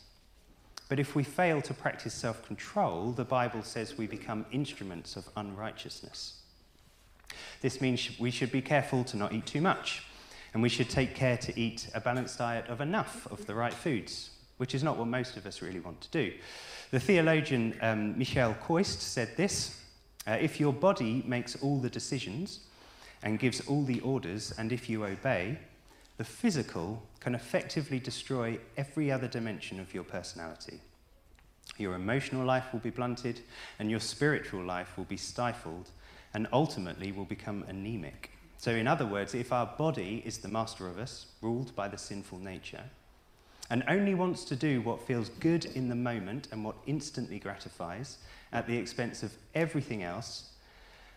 But 0.89 0.99
if 0.99 1.15
we 1.15 1.23
fail 1.23 1.63
to 1.63 1.75
practice 1.75 2.15
self 2.15 2.45
control, 2.47 3.13
the 3.13 3.25
Bible 3.25 3.63
says 3.63 3.97
we 3.97 4.07
become 4.07 4.47
instruments 4.51 5.17
of 5.17 5.29
unrighteousness. 5.37 6.41
This 7.61 7.81
means 7.81 8.11
we 8.19 8.31
should 8.31 8.53
be 8.53 8.63
careful 8.63 9.05
to 9.05 9.17
not 9.17 9.33
eat 9.33 9.47
too 9.47 9.61
much, 9.61 10.03
and 10.57 10.63
we 10.63 10.71
should 10.71 10.89
take 10.89 11.15
care 11.15 11.37
to 11.37 11.61
eat 11.61 11.87
a 11.93 12.01
balanced 12.01 12.39
diet 12.39 12.67
of 12.69 12.81
enough 12.81 13.29
of 13.31 13.45
the 13.45 13.55
right 13.55 13.75
foods, 13.75 14.31
which 14.57 14.75
is 14.75 14.83
not 14.83 14.97
what 14.97 15.07
most 15.07 15.37
of 15.37 15.45
us 15.45 15.61
really 15.61 15.81
want 15.81 16.01
to 16.01 16.09
do. 16.09 16.33
The 16.93 16.99
theologian 16.99 17.77
um, 17.83 18.17
Michel 18.17 18.55
Quoist 18.55 19.03
said 19.03 19.37
this 19.37 19.79
uh, 20.27 20.39
If 20.41 20.59
your 20.59 20.73
body 20.73 21.23
makes 21.27 21.57
all 21.57 21.79
the 21.79 21.91
decisions 21.91 22.61
and 23.23 23.39
gives 23.39 23.61
all 23.69 23.85
the 23.85 24.01
orders, 24.01 24.55
and 24.57 24.73
if 24.73 24.89
you 24.89 25.05
obey, 25.05 25.59
the 26.17 26.25
physical 26.25 27.03
can 27.21 27.35
effectively 27.35 27.99
destroy 27.99 28.59
every 28.79 29.13
other 29.13 29.29
dimension 29.29 29.79
of 29.79 29.93
your 29.93 30.05
personality. 30.05 30.81
Your 31.77 31.97
emotional 31.97 32.47
life 32.47 32.73
will 32.73 32.81
be 32.81 32.89
blunted, 32.89 33.43
and 33.79 33.91
your 33.91 34.01
spiritual 34.01 34.65
life 34.65 34.97
will 34.97 35.05
be 35.05 35.19
stifled, 35.19 35.91
and 36.33 36.49
ultimately 36.51 37.13
will 37.13 37.27
become 37.27 37.63
anemic. 37.69 38.31
So, 38.59 38.73
in 38.73 38.87
other 38.87 39.07
words, 39.07 39.35
if 39.35 39.53
our 39.53 39.67
body 39.67 40.23
is 40.25 40.39
the 40.39 40.49
master 40.49 40.89
of 40.89 40.99
us, 40.99 41.27
ruled 41.41 41.75
by 41.77 41.89
the 41.89 41.99
sinful 41.99 42.39
nature, 42.39 42.85
and 43.69 43.85
only 43.89 44.15
wants 44.15 44.45
to 44.45 44.57
do 44.57 44.81
what 44.81 45.07
feels 45.07 45.29
good 45.41 45.65
in 45.65 45.89
the 45.89 45.95
moment 45.95 46.49
and 46.53 46.65
what 46.65 46.77
instantly 46.87 47.39
gratifies 47.39 48.19
at 48.53 48.67
the 48.67 48.77
expense 48.77 49.23
of 49.23 49.33
everything 49.55 50.03
else, 50.03 50.51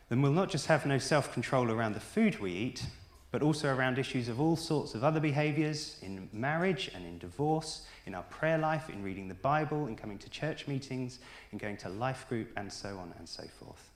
then 0.09 0.21
we'll 0.21 0.31
not 0.31 0.49
just 0.49 0.67
have 0.67 0.85
no 0.85 0.97
self 0.97 1.31
control 1.33 1.71
around 1.71 1.93
the 1.93 1.99
food 1.99 2.39
we 2.39 2.51
eat, 2.51 2.85
but 3.31 3.43
also 3.43 3.73
around 3.73 3.99
issues 3.99 4.27
of 4.27 4.41
all 4.41 4.55
sorts 4.55 4.95
of 4.95 5.03
other 5.03 5.19
behaviors 5.19 5.97
in 6.01 6.27
marriage 6.33 6.89
and 6.95 7.05
in 7.05 7.19
divorce, 7.19 7.85
in 8.07 8.15
our 8.15 8.23
prayer 8.23 8.57
life, 8.57 8.89
in 8.89 9.03
reading 9.03 9.27
the 9.27 9.35
Bible, 9.35 9.85
in 9.85 9.95
coming 9.95 10.17
to 10.17 10.29
church 10.29 10.67
meetings, 10.67 11.19
in 11.51 11.59
going 11.59 11.77
to 11.77 11.89
life 11.89 12.27
group, 12.27 12.49
and 12.57 12.73
so 12.73 12.97
on 12.97 13.13
and 13.19 13.29
so 13.29 13.43
forth. 13.59 13.88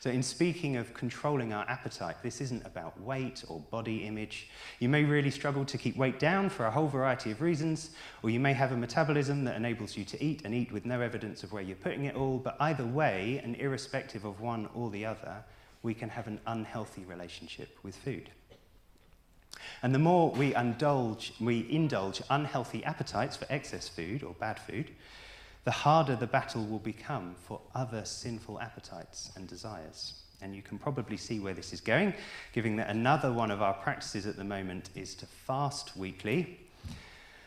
So, 0.00 0.08
in 0.08 0.22
speaking 0.22 0.76
of 0.76 0.94
controlling 0.94 1.52
our 1.52 1.68
appetite, 1.68 2.22
this 2.22 2.40
isn't 2.40 2.64
about 2.64 2.98
weight 2.98 3.44
or 3.48 3.60
body 3.70 4.06
image. 4.06 4.48
You 4.78 4.88
may 4.88 5.04
really 5.04 5.30
struggle 5.30 5.66
to 5.66 5.76
keep 5.76 5.94
weight 5.94 6.18
down 6.18 6.48
for 6.48 6.64
a 6.64 6.70
whole 6.70 6.88
variety 6.88 7.30
of 7.32 7.42
reasons, 7.42 7.90
or 8.22 8.30
you 8.30 8.40
may 8.40 8.54
have 8.54 8.72
a 8.72 8.78
metabolism 8.78 9.44
that 9.44 9.56
enables 9.56 9.98
you 9.98 10.06
to 10.06 10.24
eat 10.24 10.40
and 10.46 10.54
eat 10.54 10.72
with 10.72 10.86
no 10.86 11.02
evidence 11.02 11.42
of 11.42 11.52
where 11.52 11.62
you're 11.62 11.76
putting 11.76 12.06
it 12.06 12.16
all. 12.16 12.38
But 12.38 12.56
either 12.60 12.86
way, 12.86 13.42
and 13.44 13.54
irrespective 13.56 14.24
of 14.24 14.40
one 14.40 14.70
or 14.74 14.88
the 14.88 15.04
other, 15.04 15.44
we 15.82 15.92
can 15.92 16.08
have 16.08 16.26
an 16.26 16.40
unhealthy 16.46 17.04
relationship 17.04 17.76
with 17.82 17.94
food. 17.94 18.30
And 19.82 19.94
the 19.94 19.98
more 19.98 20.30
we 20.30 20.54
indulge, 20.54 21.34
we 21.38 21.70
indulge 21.70 22.22
unhealthy 22.30 22.82
appetites 22.84 23.36
for 23.36 23.46
excess 23.50 23.86
food 23.86 24.22
or 24.22 24.32
bad 24.32 24.58
food, 24.60 24.92
the 25.64 25.70
harder 25.70 26.16
the 26.16 26.26
battle 26.26 26.64
will 26.64 26.78
become 26.78 27.34
for 27.42 27.60
other 27.74 28.04
sinful 28.04 28.60
appetites 28.60 29.30
and 29.36 29.46
desires. 29.46 30.14
And 30.42 30.56
you 30.56 30.62
can 30.62 30.78
probably 30.78 31.18
see 31.18 31.38
where 31.38 31.52
this 31.52 31.72
is 31.72 31.80
going, 31.80 32.14
given 32.52 32.76
that 32.76 32.88
another 32.88 33.30
one 33.30 33.50
of 33.50 33.60
our 33.60 33.74
practices 33.74 34.26
at 34.26 34.36
the 34.36 34.44
moment 34.44 34.88
is 34.94 35.14
to 35.16 35.26
fast 35.26 35.96
weekly. 35.96 36.60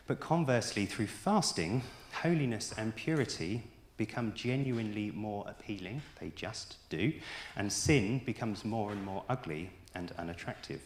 But 0.06 0.20
conversely, 0.20 0.86
through 0.86 1.08
fasting, 1.08 1.82
holiness 2.12 2.74
and 2.78 2.96
purity 2.96 3.64
become 3.98 4.34
genuinely 4.34 5.12
more 5.12 5.46
appealing, 5.48 6.02
they 6.20 6.30
just 6.36 6.78
do, 6.90 7.14
and 7.56 7.72
sin 7.72 8.22
becomes 8.26 8.66
more 8.66 8.92
and 8.92 9.04
more 9.04 9.24
ugly 9.30 9.72
and 9.96 10.12
unattractive. 10.18 10.82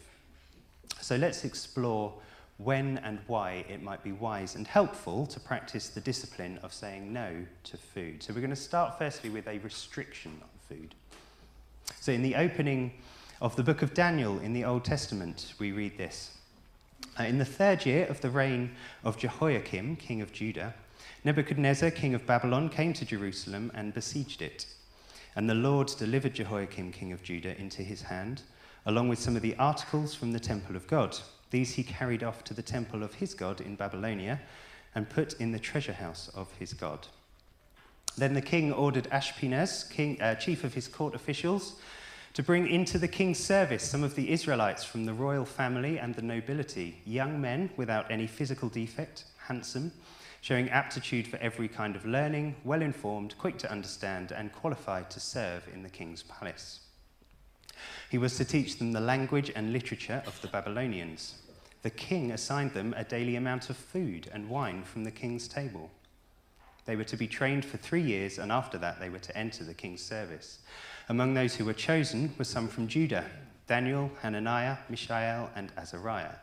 So 1.02 1.16
let's 1.16 1.44
explore 1.44 2.14
when 2.58 2.98
and 3.00 3.20
why 3.28 3.66
it 3.70 3.84
might 3.84 4.04
be 4.04 4.12
wise 4.12 4.56
and 4.56 4.68
helpful 4.68 5.28
to 5.28 5.40
practice 5.40 5.90
the 5.90 6.02
discipline 6.02 6.60
of 6.64 6.74
saying 6.74 7.14
no 7.14 7.46
to 7.64 7.78
food. 7.78 8.24
So 8.24 8.34
we're 8.34 8.42
going 8.42 8.50
to 8.50 8.56
start 8.56 8.98
firstly 8.98 9.30
with 9.30 9.48
a 9.48 9.60
restriction 9.60 10.32
on 10.42 10.50
food. 10.68 10.96
So 12.00 12.12
in 12.12 12.24
the 12.24 12.36
opening 12.36 12.94
of 13.42 13.56
the 13.56 13.64
book 13.64 13.84
of 13.84 13.94
Daniel 13.94 14.40
in 14.40 14.54
the 14.54 14.66
Old 14.66 14.84
Testament, 14.84 15.54
we 15.60 15.72
read 15.72 15.98
this. 15.98 16.32
Uh, 17.20 17.24
in 17.24 17.38
the 17.38 17.46
third 17.46 17.86
year 17.86 18.08
of 18.08 18.22
the 18.22 18.30
reign 18.30 18.72
of 19.04 19.18
Jehoiakim, 19.18 19.96
king 19.98 20.22
of 20.22 20.32
Judah, 20.32 20.74
Nebuchadnezzar, 21.24 21.92
king 21.92 22.16
of 22.16 22.26
Babylon, 22.26 22.70
came 22.70 22.94
to 22.94 23.06
Jerusalem 23.06 23.72
and 23.76 23.94
besieged 23.94 24.42
it. 24.42 24.66
And 25.36 25.48
the 25.48 25.56
Lord 25.56 25.92
delivered 26.00 26.34
Jehoiakim, 26.34 26.92
king 26.92 27.12
of 27.12 27.22
Judah, 27.22 27.60
into 27.60 27.84
his 27.84 28.02
hand, 28.02 28.42
along 28.86 29.10
with 29.10 29.20
some 29.20 29.36
of 29.36 29.44
the 29.44 29.56
articles 29.58 30.16
from 30.16 30.32
the 30.32 30.40
temple 30.40 30.76
of 30.76 30.88
God. 30.88 31.18
These 31.50 31.76
he 31.76 31.84
carried 31.84 32.24
off 32.24 32.44
to 32.46 32.54
the 32.54 32.62
temple 32.62 33.04
of 33.04 33.16
his 33.16 33.34
God 33.34 33.62
in 33.62 33.76
Babylonia 33.76 34.42
and 34.94 35.10
put 35.10 35.34
in 35.34 35.52
the 35.52 35.60
treasure 35.60 35.94
house 35.94 36.30
of 36.36 36.52
his 36.58 36.74
God. 36.74 37.08
Then 38.18 38.34
the 38.34 38.42
king 38.42 38.74
ordered 38.74 39.08
Ashpenaz, 39.12 39.90
king, 39.90 40.20
uh, 40.22 40.36
chief 40.36 40.64
of 40.64 40.74
his 40.74 40.88
court 40.88 41.14
officials, 41.14 41.80
to 42.34 42.44
bring 42.44 42.68
into 42.68 42.98
the 42.98 43.08
king's 43.08 43.40
service 43.40 43.84
some 43.84 44.04
of 44.04 44.16
the 44.16 44.32
Israelites 44.32 44.84
from 44.84 45.06
the 45.06 45.14
royal 45.14 45.46
family 45.46 46.00
and 46.00 46.16
the 46.16 46.22
nobility, 46.22 47.02
young 47.06 47.40
men 47.40 47.70
without 47.78 48.10
any 48.12 48.28
physical 48.28 48.70
defect, 48.70 49.26
handsome, 49.48 49.92
showing 50.42 50.70
aptitude 50.70 51.28
for 51.28 51.38
every 51.38 51.68
kind 51.68 51.96
of 51.96 52.06
learning, 52.06 52.56
well 52.64 52.82
informed, 52.82 53.38
quick 53.38 53.58
to 53.60 53.72
understand, 53.72 54.32
and 54.32 54.52
qualified 54.52 55.10
to 55.10 55.20
serve 55.20 55.68
in 55.74 55.84
the 55.84 55.90
king's 55.90 56.24
palace. 56.24 56.87
He 58.10 58.18
was 58.18 58.38
to 58.38 58.46
teach 58.46 58.78
them 58.78 58.92
the 58.92 59.00
language 59.00 59.52
and 59.56 59.74
literature 59.74 60.24
of 60.26 60.40
the 60.42 60.48
Babylonians. 60.48 61.36
The 61.82 61.90
king 61.90 62.32
assigned 62.32 62.74
them 62.74 62.94
a 62.98 63.04
daily 63.04 63.36
amount 63.36 63.70
of 63.70 63.78
food 63.78 64.30
and 64.34 64.50
wine 64.50 64.84
from 64.84 65.04
the 65.04 65.12
king's 65.12 65.48
table. 65.48 65.92
They 66.86 66.96
were 66.96 67.04
to 67.04 67.18
be 67.18 67.28
trained 67.28 67.66
for 67.66 67.78
three 67.78 68.02
years, 68.02 68.40
and 68.40 68.52
after 68.52 68.78
that, 68.78 69.00
they 69.00 69.10
were 69.10 69.20
to 69.20 69.38
enter 69.38 69.64
the 69.64 69.74
king's 69.74 70.02
service. 70.02 70.60
Among 71.10 71.34
those 71.34 71.56
who 71.56 71.66
were 71.66 71.74
chosen 71.74 72.34
were 72.38 72.46
some 72.46 72.68
from 72.68 72.88
Judah 72.88 73.26
Daniel, 73.68 74.10
Hananiah, 74.22 74.78
Mishael, 74.90 75.50
and 75.56 75.72
Azariah. 75.78 76.36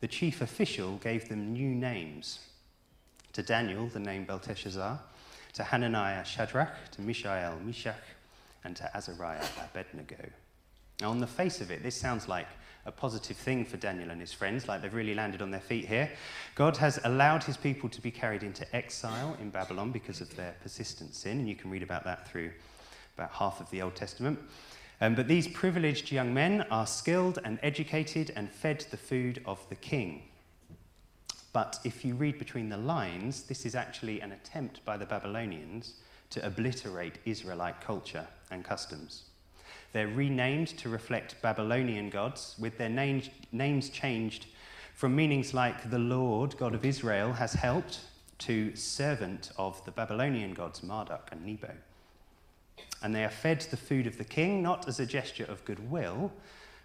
The 0.00 0.06
chief 0.06 0.40
official 0.40 0.96
gave 0.98 1.28
them 1.28 1.52
new 1.52 1.74
names 1.74 2.38
to 3.32 3.42
Daniel, 3.42 3.88
the 3.88 3.98
name 3.98 4.24
Belteshazzar, 4.24 5.00
to 5.54 5.64
Hananiah, 5.64 6.24
Shadrach, 6.24 6.90
to 6.92 7.02
Mishael, 7.02 7.58
Meshach, 7.64 8.02
and 8.64 8.76
to 8.76 8.96
Azariah, 8.96 9.44
Abednego. 9.64 10.30
Now, 11.00 11.10
on 11.10 11.18
the 11.18 11.26
face 11.26 11.60
of 11.60 11.70
it, 11.70 11.82
this 11.82 11.96
sounds 11.96 12.28
like 12.28 12.46
a 12.86 12.92
positive 12.92 13.36
thing 13.36 13.64
for 13.64 13.76
Daniel 13.76 14.10
and 14.10 14.20
his 14.20 14.32
friends, 14.32 14.68
like 14.68 14.82
they've 14.82 14.92
really 14.92 15.14
landed 15.14 15.42
on 15.42 15.50
their 15.50 15.60
feet 15.60 15.86
here. 15.86 16.10
God 16.54 16.76
has 16.78 16.98
allowed 17.04 17.44
his 17.44 17.56
people 17.56 17.88
to 17.90 18.00
be 18.00 18.10
carried 18.10 18.42
into 18.42 18.66
exile 18.74 19.36
in 19.40 19.50
Babylon 19.50 19.92
because 19.92 20.20
of 20.20 20.34
their 20.36 20.54
persistent 20.62 21.14
sin, 21.14 21.38
and 21.38 21.48
you 21.48 21.54
can 21.54 21.70
read 21.70 21.82
about 21.82 22.04
that 22.04 22.28
through 22.28 22.50
about 23.16 23.30
half 23.32 23.60
of 23.60 23.70
the 23.70 23.82
Old 23.82 23.94
Testament. 23.94 24.38
Um, 25.00 25.14
but 25.14 25.28
these 25.28 25.48
privileged 25.48 26.12
young 26.12 26.34
men 26.34 26.62
are 26.70 26.86
skilled 26.86 27.38
and 27.44 27.58
educated 27.62 28.32
and 28.36 28.50
fed 28.50 28.84
the 28.90 28.96
food 28.96 29.42
of 29.46 29.66
the 29.68 29.76
king. 29.76 30.22
But 31.52 31.80
if 31.84 32.04
you 32.04 32.14
read 32.14 32.38
between 32.38 32.68
the 32.68 32.76
lines, 32.76 33.42
this 33.42 33.64
is 33.64 33.74
actually 33.74 34.20
an 34.20 34.32
attempt 34.32 34.84
by 34.84 34.96
the 34.96 35.06
Babylonians 35.06 35.94
to 36.30 36.46
obliterate 36.46 37.18
Israelite 37.24 37.80
culture 37.80 38.26
and 38.50 38.64
customs. 38.64 39.29
They're 39.92 40.08
renamed 40.08 40.68
to 40.78 40.88
reflect 40.88 41.40
Babylonian 41.42 42.10
gods, 42.10 42.54
with 42.58 42.78
their 42.78 42.88
name, 42.88 43.22
names 43.52 43.90
changed 43.90 44.46
from 44.94 45.16
meanings 45.16 45.54
like 45.54 45.90
the 45.90 45.98
Lord, 45.98 46.56
God 46.58 46.74
of 46.74 46.84
Israel, 46.84 47.32
has 47.32 47.54
helped, 47.54 48.00
to 48.38 48.74
servant 48.74 49.50
of 49.58 49.84
the 49.84 49.90
Babylonian 49.90 50.54
gods 50.54 50.82
Marduk 50.82 51.28
and 51.30 51.44
Nebo. 51.44 51.72
And 53.02 53.14
they 53.14 53.24
are 53.24 53.30
fed 53.30 53.60
the 53.62 53.76
food 53.76 54.06
of 54.06 54.18
the 54.18 54.24
king, 54.24 54.62
not 54.62 54.88
as 54.88 55.00
a 55.00 55.06
gesture 55.06 55.44
of 55.44 55.64
goodwill, 55.64 56.32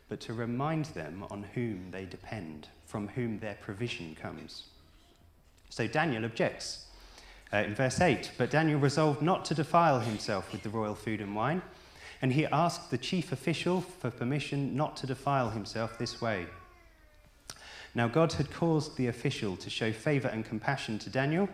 but 0.09 0.19
to 0.21 0.33
remind 0.33 0.85
them 0.85 1.25
on 1.29 1.43
whom 1.53 1.91
they 1.91 2.05
depend, 2.05 2.67
from 2.85 3.07
whom 3.09 3.39
their 3.39 3.57
provision 3.61 4.15
comes. 4.15 4.65
So 5.69 5.87
Daniel 5.87 6.25
objects 6.25 6.85
uh, 7.53 7.57
in 7.57 7.75
verse 7.75 7.99
8 7.99 8.31
But 8.37 8.51
Daniel 8.51 8.79
resolved 8.79 9.21
not 9.21 9.45
to 9.45 9.55
defile 9.55 9.99
himself 9.99 10.51
with 10.51 10.63
the 10.63 10.69
royal 10.69 10.95
food 10.95 11.21
and 11.21 11.35
wine, 11.35 11.61
and 12.25 12.33
he 12.33 12.47
asked 12.47 12.89
the 12.89 12.97
chief 12.97 13.31
official 13.31 13.81
for 13.81 14.09
permission 14.09 14.75
not 14.75 14.97
to 14.97 15.05
defile 15.05 15.51
himself 15.51 15.99
this 15.99 16.19
way. 16.21 16.47
Now, 17.93 18.07
God 18.07 18.33
had 18.33 18.51
caused 18.51 18.97
the 18.97 19.09
official 19.09 19.55
to 19.57 19.69
show 19.69 19.91
favor 19.91 20.29
and 20.29 20.43
compassion 20.43 20.97
to 20.97 21.11
Daniel. 21.11 21.47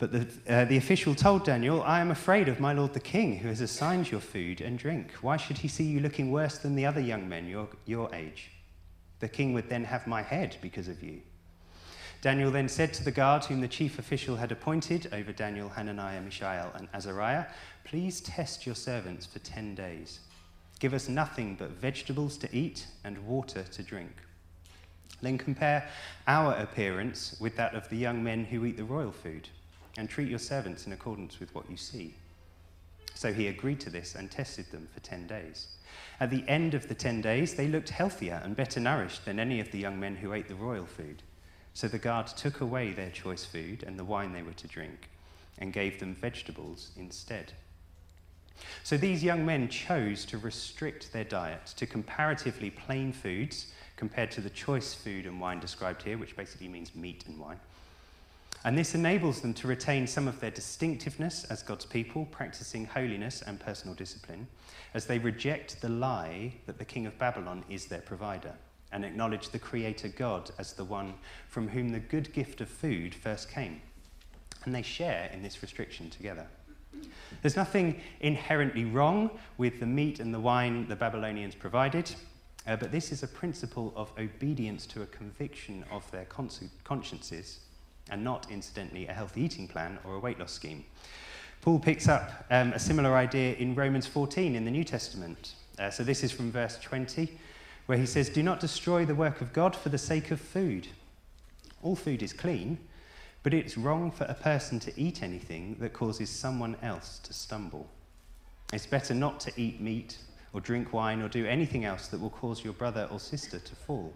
But 0.00 0.10
the, 0.10 0.26
uh, 0.52 0.64
the 0.64 0.78
official 0.78 1.14
told 1.14 1.44
Daniel, 1.44 1.80
I 1.84 2.00
am 2.00 2.10
afraid 2.10 2.48
of 2.48 2.58
my 2.58 2.72
lord 2.72 2.92
the 2.92 2.98
king, 2.98 3.38
who 3.38 3.46
has 3.46 3.60
assigned 3.60 4.10
your 4.10 4.20
food 4.20 4.60
and 4.60 4.76
drink. 4.76 5.12
Why 5.20 5.36
should 5.36 5.58
he 5.58 5.68
see 5.68 5.84
you 5.84 6.00
looking 6.00 6.32
worse 6.32 6.58
than 6.58 6.74
the 6.74 6.84
other 6.84 7.00
young 7.00 7.28
men 7.28 7.46
your, 7.46 7.68
your 7.86 8.12
age? 8.12 8.50
The 9.20 9.28
king 9.28 9.52
would 9.52 9.68
then 9.68 9.84
have 9.84 10.08
my 10.08 10.22
head 10.22 10.56
because 10.60 10.88
of 10.88 11.04
you. 11.04 11.20
Daniel 12.20 12.50
then 12.50 12.68
said 12.68 12.92
to 12.94 13.04
the 13.04 13.12
guard 13.12 13.44
whom 13.44 13.60
the 13.60 13.68
chief 13.68 13.98
official 13.98 14.36
had 14.36 14.50
appointed 14.50 15.08
over 15.12 15.32
Daniel, 15.32 15.68
Hananiah, 15.68 16.20
Mishael, 16.20 16.72
and 16.74 16.88
Azariah, 16.92 17.46
Please 17.84 18.20
test 18.20 18.66
your 18.66 18.74
servants 18.74 19.24
for 19.24 19.38
ten 19.38 19.74
days. 19.74 20.18
Give 20.80 20.94
us 20.94 21.08
nothing 21.08 21.54
but 21.56 21.70
vegetables 21.70 22.36
to 22.38 22.56
eat 22.56 22.86
and 23.04 23.24
water 23.26 23.62
to 23.62 23.82
drink. 23.82 24.12
Then 25.22 25.38
compare 25.38 25.88
our 26.26 26.54
appearance 26.54 27.36
with 27.40 27.56
that 27.56 27.74
of 27.74 27.88
the 27.88 27.96
young 27.96 28.22
men 28.22 28.44
who 28.44 28.64
eat 28.64 28.76
the 28.76 28.84
royal 28.84 29.12
food, 29.12 29.48
and 29.96 30.08
treat 30.08 30.28
your 30.28 30.38
servants 30.38 30.86
in 30.86 30.92
accordance 30.92 31.40
with 31.40 31.54
what 31.54 31.70
you 31.70 31.76
see. 31.76 32.14
So 33.14 33.32
he 33.32 33.48
agreed 33.48 33.80
to 33.80 33.90
this 33.90 34.14
and 34.14 34.30
tested 34.30 34.70
them 34.70 34.88
for 34.92 35.00
ten 35.00 35.26
days. 35.26 35.68
At 36.20 36.30
the 36.30 36.44
end 36.48 36.74
of 36.74 36.88
the 36.88 36.94
ten 36.94 37.20
days, 37.20 37.54
they 37.54 37.68
looked 37.68 37.90
healthier 37.90 38.40
and 38.44 38.54
better 38.54 38.80
nourished 38.80 39.24
than 39.24 39.40
any 39.40 39.60
of 39.60 39.70
the 39.70 39.78
young 39.78 39.98
men 39.98 40.16
who 40.16 40.32
ate 40.32 40.48
the 40.48 40.54
royal 40.54 40.86
food. 40.86 41.22
So 41.78 41.86
the 41.86 41.96
guard 41.96 42.26
took 42.26 42.60
away 42.60 42.90
their 42.90 43.10
choice 43.10 43.44
food 43.44 43.84
and 43.86 43.96
the 43.96 44.04
wine 44.04 44.32
they 44.32 44.42
were 44.42 44.50
to 44.50 44.66
drink, 44.66 45.08
and 45.58 45.72
gave 45.72 46.00
them 46.00 46.12
vegetables 46.12 46.90
instead. 46.96 47.52
So 48.82 48.96
these 48.96 49.22
young 49.22 49.46
men 49.46 49.68
chose 49.68 50.24
to 50.24 50.38
restrict 50.38 51.12
their 51.12 51.22
diet 51.22 51.66
to 51.76 51.86
comparatively 51.86 52.70
plain 52.70 53.12
foods 53.12 53.68
compared 53.94 54.32
to 54.32 54.40
the 54.40 54.50
choice 54.50 54.92
food 54.92 55.24
and 55.24 55.40
wine 55.40 55.60
described 55.60 56.02
here, 56.02 56.18
which 56.18 56.34
basically 56.34 56.66
means 56.66 56.96
meat 56.96 57.22
and 57.28 57.38
wine. 57.38 57.60
And 58.64 58.76
this 58.76 58.96
enables 58.96 59.40
them 59.40 59.54
to 59.54 59.68
retain 59.68 60.08
some 60.08 60.26
of 60.26 60.40
their 60.40 60.50
distinctiveness 60.50 61.44
as 61.44 61.62
God's 61.62 61.86
people, 61.86 62.26
practicing 62.32 62.86
holiness 62.86 63.40
and 63.40 63.60
personal 63.60 63.94
discipline, 63.94 64.48
as 64.94 65.06
they 65.06 65.20
reject 65.20 65.80
the 65.80 65.88
lie 65.88 66.54
that 66.66 66.78
the 66.78 66.84
king 66.84 67.06
of 67.06 67.20
Babylon 67.20 67.62
is 67.68 67.86
their 67.86 68.00
provider 68.00 68.54
and 68.92 69.04
acknowledge 69.04 69.50
the 69.50 69.58
Creator 69.58 70.08
God 70.08 70.50
as 70.58 70.72
the 70.72 70.84
one 70.84 71.14
from 71.48 71.68
whom 71.68 71.90
the 71.90 72.00
good 72.00 72.32
gift 72.32 72.60
of 72.60 72.68
food 72.68 73.14
first 73.14 73.50
came. 73.50 73.80
And 74.64 74.74
they 74.74 74.82
share 74.82 75.30
in 75.32 75.42
this 75.42 75.62
restriction 75.62 76.10
together. 76.10 76.46
There's 77.42 77.56
nothing 77.56 78.00
inherently 78.20 78.84
wrong 78.84 79.30
with 79.58 79.80
the 79.80 79.86
meat 79.86 80.20
and 80.20 80.32
the 80.32 80.40
wine 80.40 80.88
the 80.88 80.96
Babylonians 80.96 81.54
provided, 81.54 82.10
uh, 82.66 82.76
but 82.76 82.90
this 82.90 83.12
is 83.12 83.22
a 83.22 83.28
principle 83.28 83.92
of 83.94 84.10
obedience 84.18 84.86
to 84.86 85.02
a 85.02 85.06
conviction 85.06 85.84
of 85.90 86.10
their 86.10 86.26
consciences, 86.26 87.60
and 88.10 88.24
not, 88.24 88.50
incidentally, 88.50 89.06
a 89.06 89.12
healthy 89.12 89.42
eating 89.42 89.68
plan 89.68 89.98
or 90.04 90.16
a 90.16 90.18
weight 90.18 90.38
loss 90.38 90.52
scheme. 90.52 90.84
Paul 91.60 91.78
picks 91.78 92.08
up 92.08 92.46
um, 92.50 92.72
a 92.72 92.78
similar 92.78 93.14
idea 93.14 93.54
in 93.54 93.74
Romans 93.74 94.06
14 94.06 94.54
in 94.54 94.64
the 94.64 94.70
New 94.70 94.84
Testament. 94.84 95.54
Uh, 95.78 95.90
so 95.90 96.02
this 96.02 96.22
is 96.22 96.32
from 96.32 96.50
verse 96.50 96.78
20, 96.80 97.38
where 97.88 97.96
he 97.96 98.04
says, 98.04 98.28
Do 98.28 98.42
not 98.42 98.60
destroy 98.60 99.06
the 99.06 99.14
work 99.14 99.40
of 99.40 99.54
God 99.54 99.74
for 99.74 99.88
the 99.88 99.96
sake 99.96 100.30
of 100.30 100.38
food. 100.38 100.88
All 101.82 101.96
food 101.96 102.22
is 102.22 102.34
clean, 102.34 102.76
but 103.42 103.54
it's 103.54 103.78
wrong 103.78 104.10
for 104.10 104.24
a 104.24 104.34
person 104.34 104.78
to 104.80 105.00
eat 105.00 105.22
anything 105.22 105.74
that 105.80 105.94
causes 105.94 106.28
someone 106.28 106.76
else 106.82 107.18
to 107.20 107.32
stumble. 107.32 107.88
It's 108.74 108.84
better 108.84 109.14
not 109.14 109.40
to 109.40 109.52
eat 109.56 109.80
meat 109.80 110.18
or 110.52 110.60
drink 110.60 110.92
wine 110.92 111.22
or 111.22 111.30
do 111.30 111.46
anything 111.46 111.86
else 111.86 112.08
that 112.08 112.20
will 112.20 112.28
cause 112.28 112.62
your 112.62 112.74
brother 112.74 113.08
or 113.10 113.18
sister 113.18 113.58
to 113.58 113.74
fall. 113.74 114.12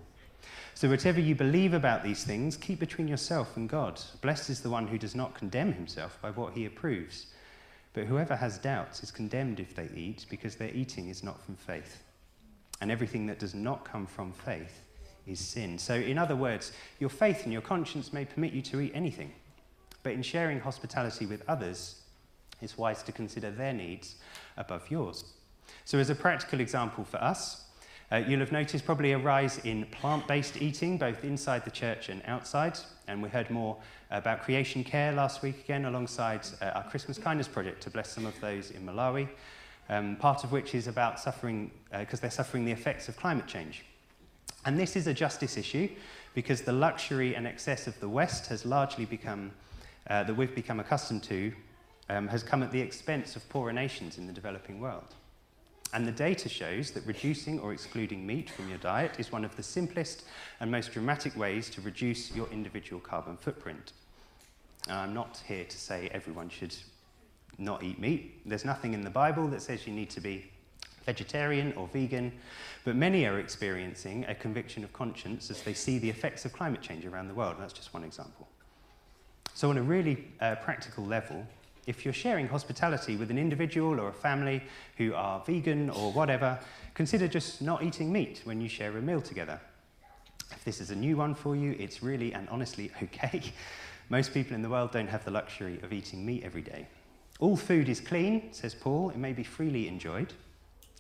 So, 0.75 0.91
whatever 0.91 1.21
you 1.21 1.35
believe 1.35 1.73
about 1.73 2.05
these 2.05 2.25
things, 2.25 2.59
keep 2.59 2.79
between 2.79 3.09
yourself 3.09 3.57
and 3.57 3.71
God. 3.71 3.99
Blessed 4.21 4.51
is 4.51 4.61
the 4.61 4.69
one 4.69 4.87
who 4.87 4.99
does 4.99 5.15
not 5.15 5.35
condemn 5.35 5.73
himself 5.73 6.19
by 6.21 6.31
what 6.31 6.53
he 6.53 6.67
approves. 6.67 7.29
But 7.95 8.05
whoever 8.05 8.37
has 8.37 8.59
doubts 8.59 9.03
is 9.03 9.11
condemned 9.11 9.61
if 9.61 9.75
they 9.75 9.89
eat, 9.97 10.27
because 10.29 10.57
their 10.57 10.75
eating 10.75 11.09
is 11.09 11.23
not 11.23 11.43
from 11.43 11.57
faith. 11.57 12.03
And 12.83 12.90
everything 12.90 13.27
that 13.27 13.38
does 13.38 13.55
not 13.55 13.85
come 13.85 14.07
from 14.07 14.33
faith 14.33 14.83
is 15.25 15.38
sin. 15.38 15.79
So, 15.79 15.95
in 15.95 16.18
other 16.18 16.35
words, 16.35 16.73
your 16.99 17.11
faith 17.11 17.45
and 17.45 17.53
your 17.53 17.62
conscience 17.62 18.12
may 18.12 18.25
permit 18.25 18.53
you 18.53 18.61
to 18.62 18.81
eat 18.81 18.90
anything. 18.92 19.33
But 20.03 20.14
in 20.14 20.23
sharing 20.23 20.59
hospitality 20.59 21.27
with 21.27 21.45
others, 21.47 22.03
it's 22.61 22.77
wise 22.77 23.05
to 23.05 23.12
consider 23.12 23.53
their 23.53 23.73
needs 23.73 24.16
above 24.57 24.90
yours. 24.90 25.23
So, 25.85 25.99
as 25.99 26.11
a 26.11 26.16
practical 26.16 26.59
example 26.59 27.05
for 27.05 27.18
us, 27.18 27.66
uh, 28.11 28.16
you'll 28.16 28.40
have 28.40 28.51
noticed 28.51 28.85
probably 28.85 29.12
a 29.12 29.18
rise 29.18 29.59
in 29.59 29.87
plant 29.92 30.27
based 30.27 30.61
eating, 30.61 30.99
both 30.99 31.23
inside 31.23 31.64
the 31.64 31.71
church 31.71 32.09
and 32.09 32.21
outside. 32.27 32.77
And 33.07 33.23
we 33.23 33.29
heard 33.29 33.49
more 33.49 33.77
about 34.11 34.42
creation 34.42 34.83
care 34.83 35.12
last 35.12 35.40
week 35.40 35.61
again, 35.62 35.85
alongside 35.85 36.49
uh, 36.61 36.64
our 36.75 36.90
Christmas 36.90 37.16
Kindness 37.16 37.47
Project 37.47 37.81
to 37.85 37.90
bless 37.90 38.11
some 38.11 38.27
of 38.27 38.38
those 38.40 38.73
in 38.73 38.85
Malawi, 38.85 39.29
um, 39.88 40.16
part 40.16 40.45
of 40.45 40.53
which 40.53 40.75
is 40.75 40.87
about 40.87 41.21
suffering, 41.21 41.71
because 41.90 42.21
uh, 42.21 42.23
they're 42.23 42.31
suffering 42.31 42.64
the 42.64 42.73
effects 42.73 43.09
of 43.09 43.16
climate 43.16 43.47
change. 43.47 43.85
And 44.64 44.79
this 44.79 44.97
is 44.97 45.07
a 45.07 45.14
justice 45.14 45.57
issue 45.57 45.88
because 46.35 46.62
the 46.62 46.73
luxury 46.73 47.35
and 47.35 47.47
excess 47.47 47.87
of 47.87 47.99
the 48.01 48.09
West 48.09 48.47
has 48.47 48.64
largely 48.64 49.05
become, 49.05 49.51
uh, 50.09 50.23
that 50.23 50.35
we've 50.35 50.55
become 50.55 50.81
accustomed 50.81 51.23
to, 51.25 51.53
um, 52.09 52.29
has 52.29 52.42
come 52.42 52.62
at 52.62 52.71
the 52.71 52.81
expense 52.81 53.37
of 53.37 53.49
poorer 53.49 53.73
nations 53.73 54.18
in 54.18 54.27
the 54.27 54.33
developing 54.33 54.81
world. 54.81 55.14
And 55.95 56.07
the 56.07 56.12
data 56.12 56.49
shows 56.49 56.90
that 56.92 57.07
reducing 57.07 57.61
or 57.61 57.73
excluding 57.73 58.27
meat 58.27 58.49
from 58.49 58.68
your 58.68 58.79
diet 58.79 59.18
is 59.18 59.31
one 59.31 59.45
of 59.45 59.55
the 59.57 59.62
simplest 59.62 60.25
and 60.61 60.71
most 60.71 60.92
dramatic 60.92 61.37
ways 61.37 61.68
to 61.71 61.83
reduce 61.83 62.35
your 62.35 62.49
individual 62.51 63.01
carbon 63.01 63.37
footprint. 63.37 63.92
I'm 64.88 65.12
not 65.12 65.42
here 65.47 65.64
to 65.64 65.79
say 65.79 66.09
everyone 66.12 66.49
should 66.49 66.75
not 67.59 67.83
eat 67.83 67.99
meat. 67.99 68.41
There's 68.47 68.65
nothing 68.65 68.95
in 68.95 69.03
the 69.03 69.11
Bible 69.11 69.47
that 69.49 69.62
says 69.62 69.87
you 69.87 69.93
need 69.93 70.11
to 70.11 70.21
be 70.21 70.51
vegetarian 71.05 71.73
or 71.75 71.88
vegan, 71.88 72.33
but 72.85 72.97
many 72.97 73.27
are 73.27 73.38
experiencing 73.38 74.25
a 74.27 74.35
conviction 74.35 74.85
of 74.85 74.93
conscience 74.93 75.51
as 75.51 75.62
they 75.62 75.75
see 75.75 75.99
the 75.99 76.09
effects 76.09 76.45
of 76.45 76.53
climate 76.53 76.81
change 76.81 77.05
around 77.05 77.29
the 77.29 77.35
world. 77.35 77.57
That's 77.59 77.73
just 77.73 77.93
one 77.93 78.05
example. 78.05 78.49
So, 79.55 79.71
on 79.71 79.79
a 79.79 79.83
really 79.83 80.29
uh, 80.41 80.57
practical 80.57 81.05
level, 81.05 81.47
if 81.87 82.05
you're 82.05 82.15
sharing 82.15 82.47
hospitality 82.47 83.17
with 83.17 83.31
an 83.31 83.38
individual 83.38 84.01
or 84.01 84.09
a 84.09 84.12
family 84.12 84.62
who 84.97 85.15
are 85.15 85.43
vegan 85.45 85.91
or 85.91 86.12
whatever, 86.12 86.59
consider 86.95 87.27
just 87.27 87.61
not 87.61 87.83
eating 87.83 88.12
meat 88.12 88.41
when 88.45 88.61
you 88.61 88.69
share 88.69 88.97
a 88.97 89.03
meal 89.03 89.21
together. 89.21 89.61
If 90.53 90.65
this 90.65 90.81
is 90.81 90.91
a 90.91 90.97
new 90.97 91.17
one 91.17 91.35
for 91.35 91.57
you, 91.57 91.75
it's 91.79 92.03
really 92.03 92.33
and 92.33 92.49
honestly 92.49 92.91
okay. 93.03 93.43
Most 94.09 94.33
people 94.35 94.55
in 94.55 94.62
the 94.62 94.69
world 94.69 94.93
don't 94.93 95.09
have 95.09 95.25
the 95.25 95.31
luxury 95.31 95.81
of 95.83 95.93
eating 95.93 96.25
meat 96.25 96.45
every 96.45 96.62
day. 96.62 96.87
All 97.40 97.57
food 97.57 97.88
is 97.88 98.01
clean, 98.01 98.53
says 98.53 98.75
Paul. 98.75 99.11
It 99.11 99.16
may 99.16 99.33
be 99.33 99.42
freely 99.42 99.88
enjoyed, 99.88 100.33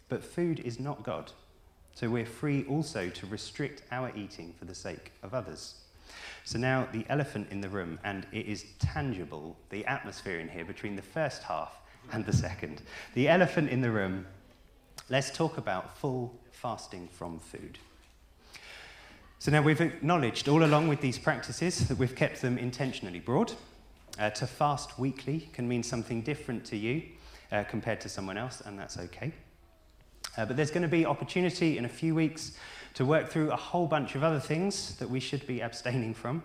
but 0.08 0.24
food 0.24 0.60
is 0.60 0.80
not 0.80 1.02
God. 1.02 1.30
So 1.94 2.08
we're 2.08 2.26
free 2.26 2.64
also 2.64 3.08
to 3.10 3.26
restrict 3.26 3.82
our 3.92 4.10
eating 4.16 4.54
for 4.58 4.64
the 4.64 4.74
sake 4.74 5.12
of 5.22 5.34
others. 5.34 5.74
So 6.44 6.58
now 6.58 6.88
the 6.92 7.06
elephant 7.08 7.48
in 7.50 7.60
the 7.60 7.68
room, 7.68 7.98
and 8.02 8.26
it 8.32 8.46
is 8.46 8.64
tangible, 8.78 9.56
the 9.70 9.84
atmosphere 9.86 10.40
in 10.40 10.48
here 10.48 10.64
between 10.64 10.96
the 10.96 11.02
first 11.02 11.42
half 11.42 11.76
and 12.12 12.26
the 12.26 12.32
second. 12.32 12.82
The 13.14 13.28
elephant 13.28 13.70
in 13.70 13.80
the 13.80 13.90
room, 13.90 14.26
let's 15.08 15.30
talk 15.30 15.58
about 15.58 15.96
full 15.96 16.34
fasting 16.50 17.08
from 17.12 17.38
food. 17.38 17.78
So 19.38 19.50
now 19.50 19.62
we've 19.62 19.80
acknowledged 19.80 20.48
all 20.48 20.64
along 20.64 20.88
with 20.88 21.00
these 21.00 21.18
practices 21.18 21.88
that 21.88 21.98
we've 21.98 22.14
kept 22.14 22.42
them 22.42 22.58
intentionally 22.58 23.18
broad. 23.18 23.52
Uh, 24.18 24.30
to 24.30 24.46
fast 24.46 24.98
weekly 24.98 25.48
can 25.52 25.66
mean 25.66 25.82
something 25.82 26.22
different 26.22 26.64
to 26.66 26.76
you 26.76 27.02
uh, 27.50 27.64
compared 27.64 28.00
to 28.00 28.08
someone 28.08 28.36
else, 28.36 28.62
and 28.64 28.78
that's 28.78 28.98
okay. 28.98 29.32
Uh, 30.36 30.44
but 30.44 30.56
there's 30.56 30.70
going 30.70 30.82
to 30.82 30.88
be 30.88 31.04
opportunity 31.04 31.78
in 31.78 31.84
a 31.84 31.88
few 31.88 32.14
weeks 32.14 32.52
to 32.94 33.04
work 33.04 33.28
through 33.28 33.50
a 33.50 33.56
whole 33.56 33.86
bunch 33.86 34.14
of 34.14 34.22
other 34.22 34.40
things 34.40 34.96
that 34.96 35.08
we 35.08 35.20
should 35.20 35.46
be 35.46 35.60
abstaining 35.62 36.14
from. 36.14 36.42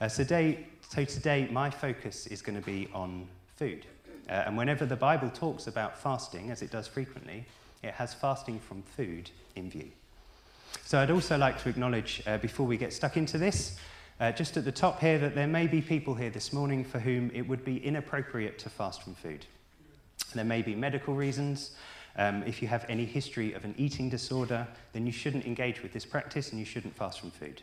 Uh, 0.00 0.08
so, 0.08 0.22
today, 0.22 0.66
so 0.88 1.04
today, 1.04 1.48
my 1.50 1.70
focus 1.70 2.26
is 2.26 2.42
going 2.42 2.58
to 2.58 2.64
be 2.64 2.88
on 2.92 3.26
food. 3.56 3.86
Uh, 4.28 4.44
and 4.46 4.56
whenever 4.56 4.86
the 4.86 4.96
Bible 4.96 5.30
talks 5.30 5.66
about 5.66 5.98
fasting, 5.98 6.50
as 6.50 6.62
it 6.62 6.70
does 6.70 6.86
frequently, 6.86 7.44
it 7.82 7.92
has 7.92 8.14
fasting 8.14 8.58
from 8.58 8.82
food 8.82 9.30
in 9.54 9.68
view. 9.68 9.90
So 10.84 10.98
I'd 10.98 11.10
also 11.10 11.38
like 11.38 11.62
to 11.62 11.68
acknowledge, 11.68 12.22
uh, 12.26 12.38
before 12.38 12.66
we 12.66 12.76
get 12.76 12.92
stuck 12.92 13.16
into 13.16 13.38
this, 13.38 13.78
uh, 14.20 14.32
just 14.32 14.56
at 14.56 14.64
the 14.64 14.72
top 14.72 15.00
here, 15.00 15.18
that 15.18 15.34
there 15.34 15.46
may 15.46 15.66
be 15.66 15.80
people 15.80 16.14
here 16.14 16.30
this 16.30 16.52
morning 16.52 16.84
for 16.84 16.98
whom 16.98 17.30
it 17.34 17.42
would 17.42 17.64
be 17.64 17.84
inappropriate 17.84 18.58
to 18.60 18.70
fast 18.70 19.02
from 19.02 19.14
food. 19.14 19.44
There 20.34 20.44
may 20.44 20.62
be 20.62 20.74
medical 20.74 21.14
reasons. 21.14 21.72
Um, 22.16 22.44
if 22.44 22.62
you 22.62 22.68
have 22.68 22.86
any 22.88 23.04
history 23.04 23.52
of 23.54 23.64
an 23.64 23.74
eating 23.76 24.08
disorder, 24.08 24.66
then 24.92 25.04
you 25.04 25.12
shouldn't 25.12 25.46
engage 25.46 25.82
with 25.82 25.92
this 25.92 26.04
practice 26.04 26.50
and 26.50 26.60
you 26.60 26.64
shouldn't 26.64 26.94
fast 26.94 27.20
from 27.20 27.32
food. 27.32 27.62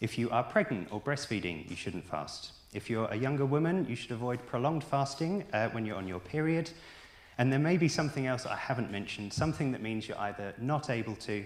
If 0.00 0.18
you 0.18 0.30
are 0.30 0.44
pregnant 0.44 0.88
or 0.92 1.00
breastfeeding, 1.00 1.68
you 1.68 1.76
shouldn't 1.76 2.04
fast. 2.04 2.52
If 2.72 2.88
you're 2.88 3.06
a 3.06 3.16
younger 3.16 3.44
woman, 3.44 3.86
you 3.88 3.96
should 3.96 4.12
avoid 4.12 4.44
prolonged 4.46 4.84
fasting 4.84 5.44
uh, 5.52 5.68
when 5.70 5.84
you're 5.84 5.96
on 5.96 6.08
your 6.08 6.20
period. 6.20 6.70
And 7.38 7.52
there 7.52 7.58
may 7.58 7.76
be 7.76 7.88
something 7.88 8.26
else 8.26 8.46
I 8.46 8.56
haven't 8.56 8.90
mentioned, 8.90 9.32
something 9.32 9.72
that 9.72 9.82
means 9.82 10.06
you're 10.06 10.18
either 10.18 10.54
not 10.58 10.90
able 10.90 11.16
to 11.16 11.44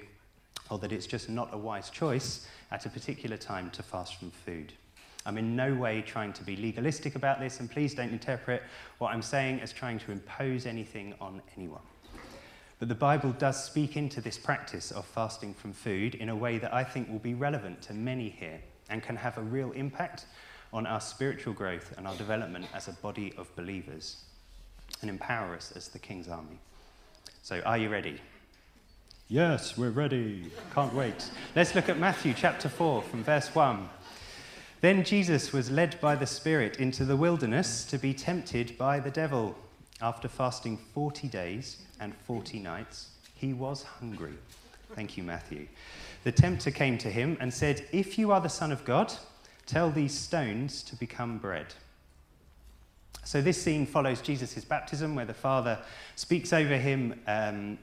or 0.68 0.78
that 0.78 0.92
it's 0.92 1.06
just 1.06 1.28
not 1.28 1.54
a 1.54 1.56
wise 1.56 1.90
choice 1.90 2.46
at 2.70 2.86
a 2.86 2.90
particular 2.90 3.36
time 3.36 3.70
to 3.70 3.82
fast 3.82 4.16
from 4.16 4.30
food. 4.30 4.72
I'm 5.24 5.38
in 5.38 5.56
no 5.56 5.74
way 5.74 6.02
trying 6.02 6.32
to 6.34 6.44
be 6.44 6.56
legalistic 6.56 7.16
about 7.16 7.40
this, 7.40 7.58
and 7.58 7.70
please 7.70 7.94
don't 7.94 8.10
interpret 8.10 8.62
what 8.98 9.12
I'm 9.12 9.22
saying 9.22 9.60
as 9.60 9.72
trying 9.72 9.98
to 10.00 10.12
impose 10.12 10.66
anything 10.66 11.14
on 11.20 11.42
anyone. 11.56 11.82
But 12.78 12.88
the 12.88 12.94
Bible 12.94 13.32
does 13.32 13.62
speak 13.62 13.96
into 13.96 14.20
this 14.20 14.38
practice 14.38 14.90
of 14.90 15.04
fasting 15.04 15.54
from 15.54 15.72
food 15.72 16.14
in 16.14 16.28
a 16.28 16.36
way 16.36 16.58
that 16.58 16.74
I 16.74 16.84
think 16.84 17.08
will 17.08 17.18
be 17.18 17.34
relevant 17.34 17.82
to 17.82 17.94
many 17.94 18.28
here 18.28 18.60
and 18.88 19.02
can 19.02 19.16
have 19.16 19.38
a 19.38 19.42
real 19.42 19.72
impact 19.72 20.26
on 20.72 20.86
our 20.86 21.00
spiritual 21.00 21.54
growth 21.54 21.94
and 21.96 22.06
our 22.06 22.14
development 22.16 22.66
as 22.74 22.86
a 22.86 22.92
body 22.92 23.32
of 23.38 23.54
believers 23.56 24.24
and 25.00 25.10
empower 25.10 25.54
us 25.54 25.72
as 25.74 25.88
the 25.88 25.98
King's 25.98 26.28
army. 26.28 26.58
So, 27.42 27.60
are 27.60 27.78
you 27.78 27.88
ready? 27.88 28.20
Yes, 29.28 29.76
we're 29.76 29.90
ready. 29.90 30.52
Can't 30.72 30.94
wait. 30.94 31.32
Let's 31.56 31.74
look 31.74 31.88
at 31.88 31.98
Matthew 31.98 32.32
chapter 32.32 32.68
4 32.68 33.02
from 33.02 33.24
verse 33.24 33.52
1. 33.52 33.88
Then 34.82 35.02
Jesus 35.02 35.52
was 35.52 35.68
led 35.68 36.00
by 36.00 36.14
the 36.14 36.28
Spirit 36.28 36.76
into 36.76 37.04
the 37.04 37.16
wilderness 37.16 37.84
to 37.86 37.98
be 37.98 38.14
tempted 38.14 38.78
by 38.78 39.00
the 39.00 39.10
devil. 39.10 39.56
After 40.00 40.28
fasting 40.28 40.78
40 40.94 41.26
days 41.26 41.78
and 41.98 42.14
40 42.14 42.60
nights, 42.60 43.08
he 43.34 43.52
was 43.52 43.82
hungry. 43.82 44.34
Thank 44.94 45.16
you, 45.16 45.24
Matthew. 45.24 45.66
The 46.22 46.30
tempter 46.30 46.70
came 46.70 46.96
to 46.98 47.10
him 47.10 47.36
and 47.40 47.52
said, 47.52 47.84
If 47.90 48.20
you 48.20 48.30
are 48.30 48.40
the 48.40 48.48
Son 48.48 48.70
of 48.70 48.84
God, 48.84 49.12
tell 49.66 49.90
these 49.90 50.16
stones 50.16 50.84
to 50.84 50.94
become 50.94 51.38
bread. 51.38 51.74
So, 53.24 53.42
this 53.42 53.60
scene 53.60 53.86
follows 53.86 54.20
Jesus' 54.20 54.64
baptism, 54.64 55.16
where 55.16 55.24
the 55.24 55.34
Father 55.34 55.80
speaks 56.14 56.52
over 56.52 56.76
him 56.76 57.20
um, 57.26 57.76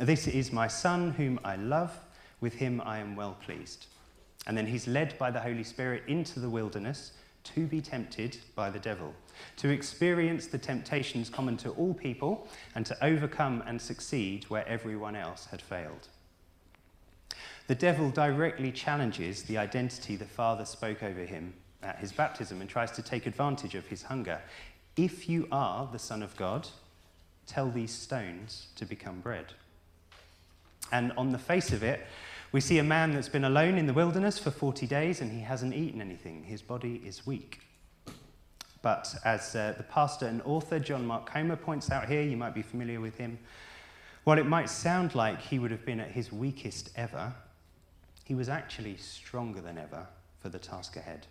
This 0.00 0.28
is 0.28 0.52
my 0.52 0.68
Son, 0.68 1.10
whom 1.10 1.40
I 1.44 1.56
love. 1.56 1.98
With 2.40 2.54
him 2.54 2.80
I 2.84 2.98
am 2.98 3.16
well 3.16 3.36
pleased. 3.44 3.86
And 4.46 4.56
then 4.56 4.66
he's 4.66 4.86
led 4.86 5.18
by 5.18 5.32
the 5.32 5.40
Holy 5.40 5.64
Spirit 5.64 6.04
into 6.06 6.38
the 6.38 6.48
wilderness 6.48 7.12
to 7.54 7.66
be 7.66 7.80
tempted 7.80 8.36
by 8.54 8.70
the 8.70 8.78
devil, 8.78 9.12
to 9.56 9.70
experience 9.70 10.46
the 10.46 10.58
temptations 10.58 11.28
common 11.28 11.56
to 11.56 11.70
all 11.70 11.94
people, 11.94 12.46
and 12.76 12.86
to 12.86 13.04
overcome 13.04 13.64
and 13.66 13.80
succeed 13.80 14.44
where 14.44 14.66
everyone 14.68 15.16
else 15.16 15.46
had 15.46 15.60
failed. 15.60 16.06
The 17.66 17.74
devil 17.74 18.10
directly 18.10 18.70
challenges 18.70 19.42
the 19.42 19.58
identity 19.58 20.14
the 20.14 20.24
Father 20.24 20.64
spoke 20.64 21.02
over 21.02 21.24
him 21.24 21.54
at 21.82 21.98
his 21.98 22.12
baptism 22.12 22.60
and 22.60 22.70
tries 22.70 22.92
to 22.92 23.02
take 23.02 23.26
advantage 23.26 23.74
of 23.74 23.86
his 23.86 24.04
hunger. 24.04 24.40
If 24.96 25.28
you 25.28 25.48
are 25.50 25.88
the 25.90 25.98
Son 25.98 26.22
of 26.22 26.36
God, 26.36 26.68
tell 27.46 27.68
these 27.68 27.92
stones 27.92 28.68
to 28.76 28.84
become 28.84 29.20
bread. 29.20 29.54
And 30.92 31.12
on 31.16 31.30
the 31.30 31.38
face 31.38 31.72
of 31.72 31.82
it, 31.82 32.06
we 32.50 32.60
see 32.60 32.78
a 32.78 32.84
man 32.84 33.12
that's 33.12 33.28
been 33.28 33.44
alone 33.44 33.76
in 33.76 33.86
the 33.86 33.92
wilderness 33.92 34.38
for 34.38 34.50
40 34.50 34.86
days 34.86 35.20
and 35.20 35.30
he 35.30 35.40
hasn't 35.40 35.74
eaten 35.74 36.00
anything. 36.00 36.44
His 36.44 36.62
body 36.62 37.02
is 37.04 37.26
weak. 37.26 37.60
But 38.80 39.14
as 39.24 39.54
uh, 39.54 39.74
the 39.76 39.82
pastor 39.82 40.26
and 40.26 40.40
author 40.42 40.78
John 40.78 41.06
Mark 41.06 41.26
Comer 41.26 41.56
points 41.56 41.90
out 41.90 42.08
here, 42.08 42.22
you 42.22 42.36
might 42.36 42.54
be 42.54 42.62
familiar 42.62 43.00
with 43.00 43.18
him, 43.18 43.38
while 44.24 44.38
it 44.38 44.46
might 44.46 44.70
sound 44.70 45.14
like 45.14 45.40
he 45.40 45.58
would 45.58 45.70
have 45.70 45.84
been 45.84 46.00
at 46.00 46.10
his 46.10 46.32
weakest 46.32 46.90
ever, 46.96 47.34
he 48.24 48.34
was 48.34 48.48
actually 48.48 48.96
stronger 48.96 49.60
than 49.60 49.78
ever 49.78 50.06
for 50.40 50.48
the 50.48 50.58
task 50.58 50.96
ahead. 50.96 51.26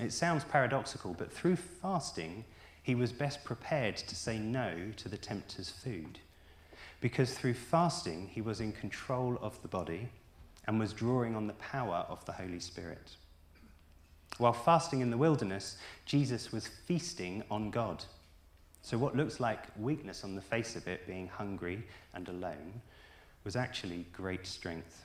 It 0.00 0.12
sounds 0.12 0.44
paradoxical, 0.44 1.14
but 1.14 1.32
through 1.32 1.56
fasting, 1.56 2.44
he 2.82 2.94
was 2.94 3.12
best 3.12 3.44
prepared 3.44 3.96
to 3.96 4.16
say 4.16 4.38
no 4.38 4.92
to 4.96 5.08
the 5.08 5.18
tempter's 5.18 5.70
food 5.70 6.18
because 7.00 7.32
through 7.34 7.54
fasting 7.54 8.28
he 8.32 8.40
was 8.40 8.60
in 8.60 8.72
control 8.72 9.38
of 9.40 9.60
the 9.62 9.68
body 9.68 10.08
and 10.66 10.78
was 10.78 10.92
drawing 10.92 11.36
on 11.36 11.46
the 11.46 11.52
power 11.54 12.04
of 12.08 12.24
the 12.24 12.32
Holy 12.32 12.60
Spirit. 12.60 13.16
While 14.38 14.52
fasting 14.52 15.00
in 15.00 15.10
the 15.10 15.16
wilderness, 15.16 15.78
Jesus 16.04 16.52
was 16.52 16.66
feasting 16.66 17.42
on 17.50 17.70
God. 17.70 18.04
So, 18.82 18.96
what 18.98 19.16
looks 19.16 19.40
like 19.40 19.64
weakness 19.78 20.22
on 20.24 20.34
the 20.34 20.40
face 20.40 20.76
of 20.76 20.86
it, 20.86 21.06
being 21.06 21.26
hungry 21.26 21.82
and 22.14 22.28
alone, 22.28 22.80
was 23.44 23.56
actually 23.56 24.06
great 24.12 24.46
strength. 24.46 25.04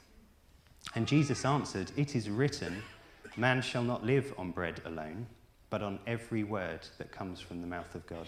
And 0.95 1.07
Jesus 1.07 1.45
answered, 1.45 1.91
It 1.95 2.15
is 2.15 2.29
written, 2.29 2.83
Man 3.35 3.61
shall 3.61 3.83
not 3.83 4.05
live 4.05 4.33
on 4.37 4.51
bread 4.51 4.81
alone, 4.85 5.25
but 5.69 5.81
on 5.81 5.99
every 6.05 6.43
word 6.43 6.87
that 6.97 7.11
comes 7.11 7.39
from 7.39 7.61
the 7.61 7.67
mouth 7.67 7.95
of 7.95 8.05
God 8.05 8.27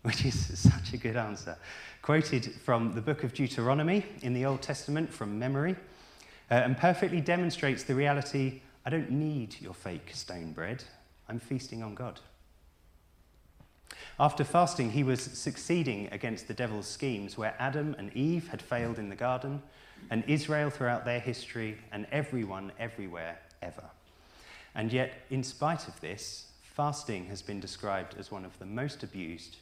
which 0.02 0.24
is 0.24 0.58
such 0.58 0.94
a 0.94 0.96
good 0.96 1.16
answer. 1.16 1.56
Quoted 2.00 2.54
from 2.64 2.94
the 2.94 3.02
book 3.02 3.22
of 3.22 3.34
Deuteronomy 3.34 4.06
in 4.22 4.32
the 4.32 4.46
Old 4.46 4.62
Testament 4.62 5.12
from 5.12 5.38
memory, 5.38 5.76
uh, 6.50 6.54
and 6.54 6.76
perfectly 6.76 7.20
demonstrates 7.20 7.84
the 7.84 7.94
reality 7.94 8.62
I 8.86 8.90
don't 8.90 9.10
need 9.10 9.56
your 9.60 9.74
fake 9.74 10.10
stone 10.14 10.52
bread, 10.52 10.82
I'm 11.28 11.38
feasting 11.38 11.82
on 11.82 11.94
God. 11.94 12.18
After 14.18 14.42
fasting, 14.42 14.90
he 14.90 15.04
was 15.04 15.20
succeeding 15.20 16.08
against 16.12 16.48
the 16.48 16.54
devil's 16.54 16.86
schemes 16.86 17.36
where 17.36 17.54
Adam 17.58 17.94
and 17.98 18.10
Eve 18.16 18.48
had 18.48 18.62
failed 18.62 18.98
in 18.98 19.10
the 19.10 19.16
garden, 19.16 19.62
and 20.08 20.24
Israel 20.26 20.70
throughout 20.70 21.04
their 21.04 21.20
history, 21.20 21.76
and 21.92 22.06
everyone 22.10 22.72
everywhere 22.78 23.38
ever. 23.60 23.84
And 24.74 24.90
yet, 24.92 25.12
in 25.28 25.44
spite 25.44 25.88
of 25.88 26.00
this, 26.00 26.46
fasting 26.62 27.26
has 27.26 27.42
been 27.42 27.60
described 27.60 28.14
as 28.18 28.30
one 28.30 28.46
of 28.46 28.58
the 28.58 28.66
most 28.66 29.02
abused 29.02 29.56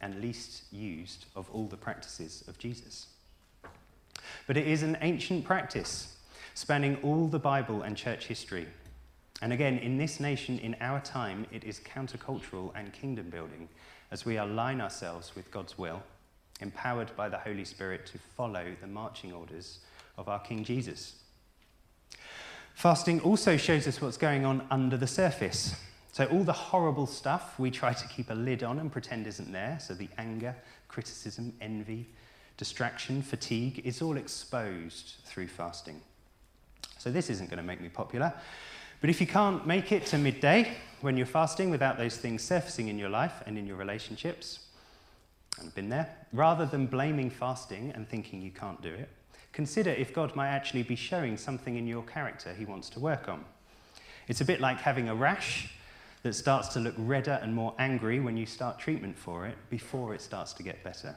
and 0.00 0.20
least 0.20 0.64
used 0.72 1.26
of 1.34 1.50
all 1.50 1.66
the 1.66 1.76
practices 1.76 2.44
of 2.48 2.58
Jesus. 2.58 3.08
But 4.46 4.56
it 4.56 4.66
is 4.66 4.82
an 4.82 4.98
ancient 5.00 5.44
practice 5.44 6.16
spanning 6.54 6.96
all 7.02 7.28
the 7.28 7.38
Bible 7.38 7.82
and 7.82 7.96
church 7.96 8.26
history. 8.26 8.66
And 9.42 9.52
again, 9.52 9.78
in 9.78 9.98
this 9.98 10.20
nation, 10.20 10.58
in 10.58 10.76
our 10.80 11.00
time, 11.00 11.46
it 11.52 11.64
is 11.64 11.80
countercultural 11.80 12.72
and 12.74 12.92
kingdom 12.92 13.28
building 13.28 13.68
as 14.10 14.24
we 14.24 14.38
align 14.38 14.80
ourselves 14.80 15.34
with 15.34 15.50
God's 15.50 15.76
will, 15.76 16.02
empowered 16.60 17.14
by 17.16 17.28
the 17.28 17.38
Holy 17.38 17.64
Spirit 17.64 18.06
to 18.06 18.18
follow 18.18 18.64
the 18.80 18.86
marching 18.86 19.32
orders 19.32 19.80
of 20.16 20.28
our 20.28 20.38
King 20.38 20.64
Jesus. 20.64 21.16
Fasting 22.74 23.20
also 23.20 23.56
shows 23.56 23.86
us 23.86 24.00
what's 24.00 24.16
going 24.16 24.44
on 24.44 24.66
under 24.70 24.96
the 24.96 25.06
surface. 25.06 25.74
So, 26.16 26.24
all 26.28 26.44
the 26.44 26.52
horrible 26.54 27.04
stuff 27.04 27.58
we 27.58 27.70
try 27.70 27.92
to 27.92 28.08
keep 28.08 28.30
a 28.30 28.34
lid 28.34 28.62
on 28.62 28.78
and 28.78 28.90
pretend 28.90 29.26
isn't 29.26 29.52
there, 29.52 29.76
so 29.78 29.92
the 29.92 30.08
anger, 30.16 30.56
criticism, 30.88 31.52
envy, 31.60 32.08
distraction, 32.56 33.20
fatigue, 33.20 33.82
is 33.84 34.00
all 34.00 34.16
exposed 34.16 35.16
through 35.26 35.48
fasting. 35.48 36.00
So, 36.96 37.10
this 37.10 37.28
isn't 37.28 37.50
going 37.50 37.58
to 37.58 37.62
make 37.62 37.82
me 37.82 37.90
popular. 37.90 38.32
But 39.02 39.10
if 39.10 39.20
you 39.20 39.26
can't 39.26 39.66
make 39.66 39.92
it 39.92 40.06
to 40.06 40.16
midday 40.16 40.72
when 41.02 41.18
you're 41.18 41.26
fasting 41.26 41.68
without 41.68 41.98
those 41.98 42.16
things 42.16 42.42
surfacing 42.42 42.88
in 42.88 42.98
your 42.98 43.10
life 43.10 43.42
and 43.44 43.58
in 43.58 43.66
your 43.66 43.76
relationships, 43.76 44.60
I've 45.62 45.74
been 45.74 45.90
there, 45.90 46.08
rather 46.32 46.64
than 46.64 46.86
blaming 46.86 47.28
fasting 47.28 47.92
and 47.94 48.08
thinking 48.08 48.40
you 48.40 48.52
can't 48.52 48.80
do 48.80 48.94
it, 48.94 49.10
consider 49.52 49.90
if 49.90 50.14
God 50.14 50.34
might 50.34 50.48
actually 50.48 50.82
be 50.82 50.96
showing 50.96 51.36
something 51.36 51.76
in 51.76 51.86
your 51.86 52.04
character 52.04 52.54
he 52.54 52.64
wants 52.64 52.88
to 52.88 53.00
work 53.00 53.28
on. 53.28 53.44
It's 54.28 54.40
a 54.40 54.46
bit 54.46 54.62
like 54.62 54.78
having 54.78 55.10
a 55.10 55.14
rash 55.14 55.74
that 56.26 56.34
starts 56.34 56.66
to 56.66 56.80
look 56.80 56.94
redder 56.98 57.38
and 57.40 57.54
more 57.54 57.72
angry 57.78 58.18
when 58.18 58.36
you 58.36 58.46
start 58.46 58.80
treatment 58.80 59.16
for 59.16 59.46
it 59.46 59.54
before 59.70 60.12
it 60.12 60.20
starts 60.20 60.52
to 60.52 60.64
get 60.64 60.82
better. 60.82 61.14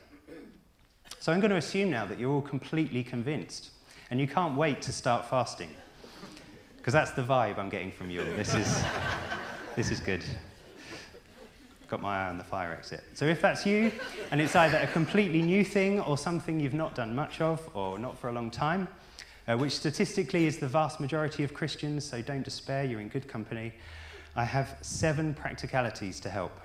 So 1.19 1.33
I'm 1.33 1.39
going 1.39 1.49
to 1.49 1.57
assume 1.57 1.89
now 1.89 2.05
that 2.05 2.19
you're 2.19 2.31
all 2.31 2.43
completely 2.43 3.03
convinced 3.03 3.71
and 4.11 4.19
you 4.19 4.27
can't 4.27 4.55
wait 4.55 4.83
to 4.83 4.91
start 4.93 5.27
fasting 5.27 5.71
because 6.77 6.93
that's 6.93 7.09
the 7.09 7.23
vibe 7.23 7.57
I'm 7.57 7.69
getting 7.69 7.91
from 7.91 8.11
you. 8.11 8.23
This 8.35 8.53
is, 8.53 8.83
this 9.75 9.89
is 9.89 9.99
good. 9.99 10.23
Got 11.87 12.03
my 12.03 12.25
eye 12.25 12.29
on 12.29 12.37
the 12.37 12.43
fire 12.43 12.71
exit. 12.71 13.03
So 13.15 13.25
if 13.25 13.41
that's 13.41 13.65
you, 13.65 13.91
and 14.29 14.39
it's 14.39 14.55
either 14.55 14.77
a 14.77 14.87
completely 14.87 15.41
new 15.41 15.65
thing 15.65 16.01
or 16.01 16.19
something 16.19 16.59
you've 16.59 16.75
not 16.75 16.93
done 16.93 17.15
much 17.15 17.41
of 17.41 17.67
or 17.73 17.97
not 17.97 18.15
for 18.15 18.29
a 18.29 18.31
long 18.31 18.51
time, 18.51 18.87
uh, 19.47 19.57
which 19.57 19.71
statistically 19.71 20.45
is 20.45 20.59
the 20.59 20.67
vast 20.67 20.99
majority 20.99 21.43
of 21.43 21.55
Christians, 21.55 22.07
so 22.07 22.21
don't 22.21 22.43
despair, 22.43 22.83
you're 22.83 23.01
in 23.01 23.09
good 23.09 23.27
company. 23.27 23.73
I 24.39 24.45
have 24.45 24.77
seven 24.79 25.33
practicalities 25.33 26.21
to 26.21 26.29
help. 26.29 26.57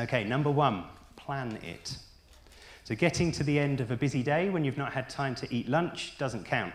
Okay, 0.00 0.24
number 0.24 0.50
one, 0.50 0.82
plan 1.14 1.56
it. 1.62 1.98
So, 2.82 2.96
getting 2.96 3.30
to 3.30 3.44
the 3.44 3.60
end 3.60 3.80
of 3.80 3.92
a 3.92 3.96
busy 3.96 4.24
day 4.24 4.50
when 4.50 4.64
you've 4.64 4.76
not 4.76 4.92
had 4.92 5.08
time 5.08 5.36
to 5.36 5.54
eat 5.54 5.68
lunch 5.68 6.18
doesn't 6.18 6.44
count. 6.46 6.74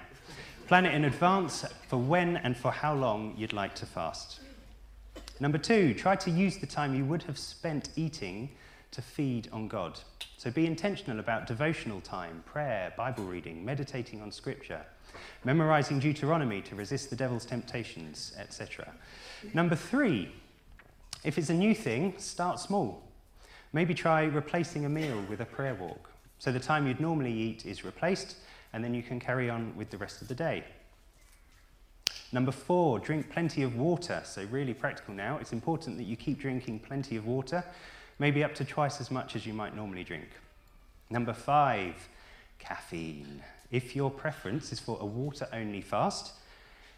Plan 0.67 0.85
it 0.85 0.95
in 0.95 1.03
advance 1.03 1.65
for 1.89 1.97
when 1.97 2.37
and 2.37 2.55
for 2.55 2.71
how 2.71 2.95
long 2.95 3.33
you'd 3.37 3.51
like 3.51 3.75
to 3.75 3.85
fast. 3.85 4.39
Number 5.41 5.57
two, 5.57 5.93
try 5.93 6.15
to 6.15 6.31
use 6.31 6.55
the 6.59 6.65
time 6.65 6.95
you 6.95 7.03
would 7.03 7.23
have 7.23 7.37
spent 7.37 7.89
eating 7.97 8.47
to 8.91 9.01
feed 9.01 9.49
on 9.51 9.67
God. 9.67 9.99
So 10.37 10.49
be 10.49 10.65
intentional 10.65 11.19
about 11.19 11.45
devotional 11.45 11.99
time, 11.99 12.41
prayer, 12.45 12.93
Bible 12.95 13.25
reading, 13.25 13.65
meditating 13.65 14.21
on 14.21 14.31
Scripture, 14.31 14.85
memorizing 15.43 15.99
Deuteronomy 15.99 16.61
to 16.61 16.75
resist 16.75 17.09
the 17.09 17.15
devil's 17.15 17.45
temptations, 17.45 18.33
etc. 18.37 18.91
Number 19.53 19.75
three, 19.75 20.31
if 21.23 21.37
it's 21.37 21.49
a 21.49 21.53
new 21.53 21.75
thing, 21.75 22.13
start 22.17 22.59
small. 22.59 23.03
Maybe 23.73 23.93
try 23.93 24.23
replacing 24.25 24.85
a 24.85 24.89
meal 24.89 25.23
with 25.29 25.41
a 25.41 25.45
prayer 25.45 25.75
walk. 25.75 26.09
So 26.39 26.51
the 26.51 26.59
time 26.59 26.87
you'd 26.87 26.99
normally 26.99 27.33
eat 27.33 27.65
is 27.65 27.83
replaced, 27.83 28.37
and 28.73 28.83
then 28.83 28.93
you 28.93 29.03
can 29.03 29.19
carry 29.19 29.49
on 29.49 29.75
with 29.75 29.89
the 29.89 29.97
rest 29.97 30.21
of 30.21 30.27
the 30.27 30.35
day. 30.35 30.63
Number 32.31 32.51
four, 32.51 32.99
drink 32.99 33.29
plenty 33.31 33.63
of 33.63 33.75
water. 33.75 34.21
So, 34.23 34.45
really 34.45 34.73
practical 34.73 35.13
now. 35.13 35.37
It's 35.39 35.51
important 35.51 35.97
that 35.97 36.03
you 36.03 36.15
keep 36.15 36.39
drinking 36.39 36.79
plenty 36.79 37.15
of 37.15 37.25
water, 37.25 37.63
maybe 38.19 38.43
up 38.43 38.53
to 38.55 38.65
twice 38.65 39.01
as 39.01 39.09
much 39.09 39.35
as 39.35 39.45
you 39.45 39.53
might 39.53 39.75
normally 39.75 40.03
drink. 40.03 40.29
Number 41.09 41.33
five, 41.33 41.95
caffeine. 42.59 43.41
If 43.71 43.95
your 43.95 44.09
preference 44.09 44.71
is 44.71 44.79
for 44.79 44.97
a 44.99 45.05
water 45.05 45.47
only 45.53 45.81
fast, 45.81 46.33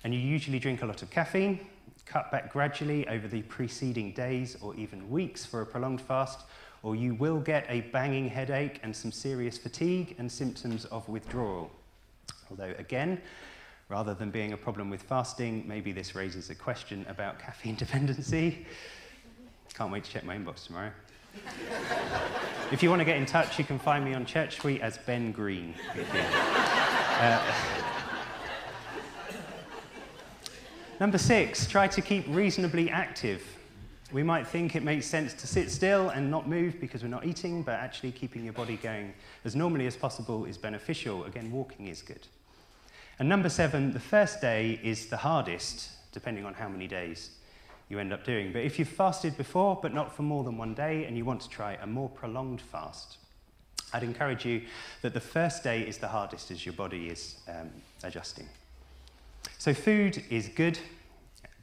and 0.04 0.14
you 0.14 0.20
usually 0.20 0.60
drink 0.60 0.82
a 0.82 0.86
lot 0.86 1.02
of 1.02 1.10
caffeine, 1.10 1.60
cut 2.06 2.32
back 2.32 2.52
gradually 2.52 3.08
over 3.08 3.28
the 3.28 3.42
preceding 3.44 4.14
days 4.14 4.58
or 4.62 4.76
even 4.76 5.10
weeks 5.10 5.46
for 5.46 5.62
a 5.62 5.66
prolonged 5.66 6.02
fast, 6.02 6.42
or 6.84 6.96
you 6.96 7.14
will 7.14 7.40
get 7.40 7.66
a 7.70 7.82
banging 7.82 8.28
headache 8.28 8.80
and 8.84 8.96
some 8.96 9.12
serious 9.12 9.58
fatigue 9.58 10.16
and 10.18 10.32
symptoms 10.32 10.86
of 10.86 11.08
withdrawal. 11.08 11.72
Although, 12.50 12.74
again, 12.78 13.22
rather 13.90 14.14
than 14.14 14.32
being 14.32 14.54
a 14.54 14.58
problem 14.58 14.90
with 14.90 15.04
fasting, 15.04 15.64
maybe 15.68 15.92
this 15.92 16.16
raises 16.16 16.50
a 16.50 16.56
question 16.56 17.06
about 17.08 17.40
caffeine 17.40 17.76
dependency. 17.86 18.66
Can't 19.74 19.92
wait 19.92 20.04
to 20.04 20.12
check 20.12 20.24
my 20.24 20.36
inbox 20.36 20.66
tomorrow. 20.66 20.92
if 22.72 22.84
you 22.84 22.90
want 22.90 23.00
to 23.00 23.06
get 23.06 23.18
in 23.18 23.26
touch, 23.26 23.58
you 23.58 23.64
can 23.64 23.80
find 23.80 24.04
me 24.04 24.14
on 24.14 24.26
Church 24.26 24.56
Street 24.56 24.82
as 24.82 24.98
Ben 24.98 25.32
Green. 25.32 25.74
Uh, 27.22 27.40
number 31.00 31.20
six, 31.20 31.68
try 31.68 31.88
to 31.88 32.02
keep 32.02 32.26
reasonably 32.28 32.90
active. 32.90 33.44
We 34.12 34.24
might 34.24 34.48
think 34.48 34.76
it 34.76 34.82
makes 34.82 35.06
sense 35.06 35.36
to 35.36 35.46
sit 35.46 35.70
still 35.70 36.10
and 36.10 36.32
not 36.32 36.50
move 36.50 36.82
because 36.82 37.04
we're 37.04 37.10
not 37.10 37.28
eating, 37.28 37.62
but 37.62 37.74
actually 37.74 38.12
keeping 38.12 38.44
your 38.44 38.54
body 38.54 38.76
going 38.78 39.14
as 39.46 39.56
normally 39.56 39.86
as 39.86 39.96
possible 39.96 40.46
is 40.46 40.58
beneficial. 40.58 41.26
Again, 41.26 41.52
walking 41.52 41.90
is 41.90 42.02
good. 42.02 42.26
And 43.20 43.30
number 43.30 43.50
seven, 43.50 43.94
the 43.94 44.00
first 44.00 44.42
day 44.42 44.80
is 44.82 45.06
the 45.06 45.18
hardest, 45.18 45.92
depending 46.14 46.44
on 46.44 46.56
how 46.56 46.70
many 46.70 46.88
days 46.88 47.30
you 47.88 48.00
end 48.00 48.14
up 48.14 48.26
doing. 48.26 48.52
But 48.52 48.64
if 48.64 48.80
you've 48.80 48.88
fasted 48.88 49.38
before, 49.38 49.78
but 49.80 49.94
not 49.94 50.12
for 50.16 50.24
more 50.24 50.44
than 50.44 50.58
one 50.58 50.74
day, 50.74 51.06
and 51.06 51.16
you 51.16 51.24
want 51.24 51.42
to 51.42 51.50
try 51.50 51.78
a 51.84 51.86
more 51.86 52.10
prolonged 52.10 52.62
fast, 52.62 53.18
I'd 53.94 54.04
encourage 54.04 54.46
you 54.46 54.62
that 55.02 55.14
the 55.14 55.20
first 55.20 55.64
day 55.64 55.82
is 55.82 55.98
the 55.98 56.08
hardest 56.08 56.52
as 56.52 56.66
your 56.66 56.74
body 56.74 57.10
is 57.10 57.36
um, 57.48 57.70
adjusting. 58.04 58.48
So, 59.58 59.74
food 59.74 60.24
is 60.30 60.48
good, 60.48 60.80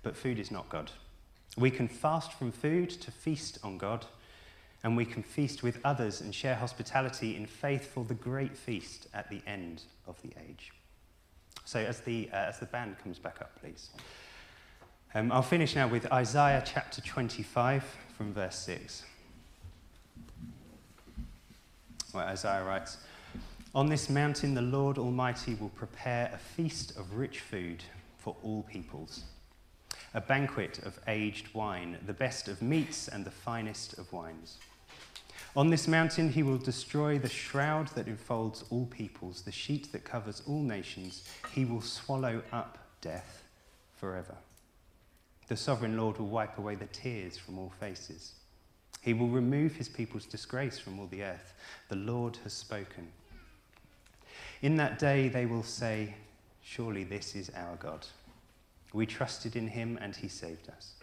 but 0.02 0.16
food 0.16 0.38
is 0.38 0.50
not 0.50 0.68
God. 0.68 0.90
We 1.56 1.70
can 1.70 1.88
fast 1.88 2.32
from 2.32 2.52
food 2.52 2.90
to 2.90 3.10
feast 3.10 3.58
on 3.64 3.78
God, 3.78 4.06
and 4.84 4.96
we 4.96 5.04
can 5.04 5.22
feast 5.22 5.62
with 5.62 5.80
others 5.84 6.20
and 6.20 6.34
share 6.34 6.54
hospitality 6.54 7.36
in 7.36 7.46
faith 7.46 7.92
for 7.92 8.04
the 8.04 8.14
great 8.14 8.56
feast 8.56 9.08
at 9.14 9.28
the 9.30 9.40
end 9.46 9.82
of 10.06 10.20
the 10.22 10.30
age. 10.48 10.72
So, 11.64 11.80
as 11.80 12.00
the, 12.00 12.28
uh, 12.32 12.36
as 12.36 12.58
the 12.60 12.66
band 12.66 12.96
comes 13.02 13.18
back 13.18 13.40
up, 13.40 13.58
please. 13.60 13.90
Um, 15.14 15.32
I'll 15.32 15.42
finish 15.42 15.74
now 15.74 15.88
with 15.88 16.10
Isaiah 16.12 16.62
chapter 16.64 17.00
25 17.00 17.82
from 18.16 18.32
verse 18.32 18.58
6. 18.58 19.04
Where 22.18 22.26
Isaiah 22.26 22.64
writes, 22.64 22.96
On 23.76 23.88
this 23.88 24.10
mountain 24.10 24.54
the 24.54 24.60
Lord 24.60 24.98
Almighty 24.98 25.54
will 25.54 25.68
prepare 25.68 26.28
a 26.34 26.36
feast 26.36 26.96
of 26.96 27.14
rich 27.14 27.38
food 27.38 27.84
for 28.16 28.34
all 28.42 28.64
peoples 28.64 29.22
a 30.14 30.20
banquet 30.20 30.80
of 30.80 30.98
aged 31.06 31.54
wine, 31.54 31.96
the 32.06 32.12
best 32.12 32.48
of 32.48 32.60
meats 32.60 33.06
and 33.06 33.24
the 33.24 33.30
finest 33.30 33.96
of 33.98 34.12
wines. 34.12 34.58
On 35.54 35.70
this 35.70 35.86
mountain 35.86 36.32
he 36.32 36.42
will 36.42 36.58
destroy 36.58 37.20
the 37.20 37.28
shroud 37.28 37.86
that 37.94 38.08
enfolds 38.08 38.64
all 38.68 38.86
peoples, 38.86 39.42
the 39.42 39.52
sheet 39.52 39.92
that 39.92 40.02
covers 40.02 40.42
all 40.44 40.62
nations. 40.62 41.22
He 41.52 41.64
will 41.64 41.82
swallow 41.82 42.42
up 42.50 42.78
death 43.00 43.44
forever. 43.94 44.34
The 45.46 45.56
sovereign 45.56 45.96
Lord 45.96 46.18
will 46.18 46.26
wipe 46.26 46.58
away 46.58 46.74
the 46.74 46.86
tears 46.86 47.38
from 47.38 47.60
all 47.60 47.72
faces. 47.78 48.32
He 49.00 49.14
will 49.14 49.28
remove 49.28 49.76
his 49.76 49.88
people's 49.88 50.26
disgrace 50.26 50.78
from 50.78 50.98
all 50.98 51.06
the 51.06 51.22
earth. 51.22 51.54
The 51.88 51.96
Lord 51.96 52.38
has 52.44 52.52
spoken. 52.52 53.08
In 54.62 54.76
that 54.76 54.98
day 54.98 55.28
they 55.28 55.46
will 55.46 55.62
say, 55.62 56.14
Surely 56.62 57.04
this 57.04 57.34
is 57.34 57.50
our 57.56 57.76
God. 57.76 58.06
We 58.92 59.06
trusted 59.06 59.56
in 59.56 59.68
him 59.68 59.98
and 60.00 60.14
he 60.14 60.28
saved 60.28 60.68
us. 60.68 60.94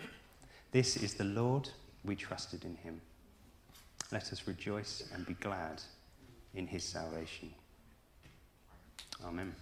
This 0.72 0.98
is 0.98 1.14
the 1.14 1.24
Lord, 1.24 1.70
we 2.04 2.16
trusted 2.16 2.66
in 2.66 2.76
him. 2.76 3.02
Let 4.12 4.32
us 4.32 4.48
rejoice 4.48 5.04
and 5.14 5.26
be 5.26 5.34
glad 5.36 5.82
in 6.54 6.68
his 6.68 6.84
salvation. 6.84 7.52
Amen. 9.24 9.56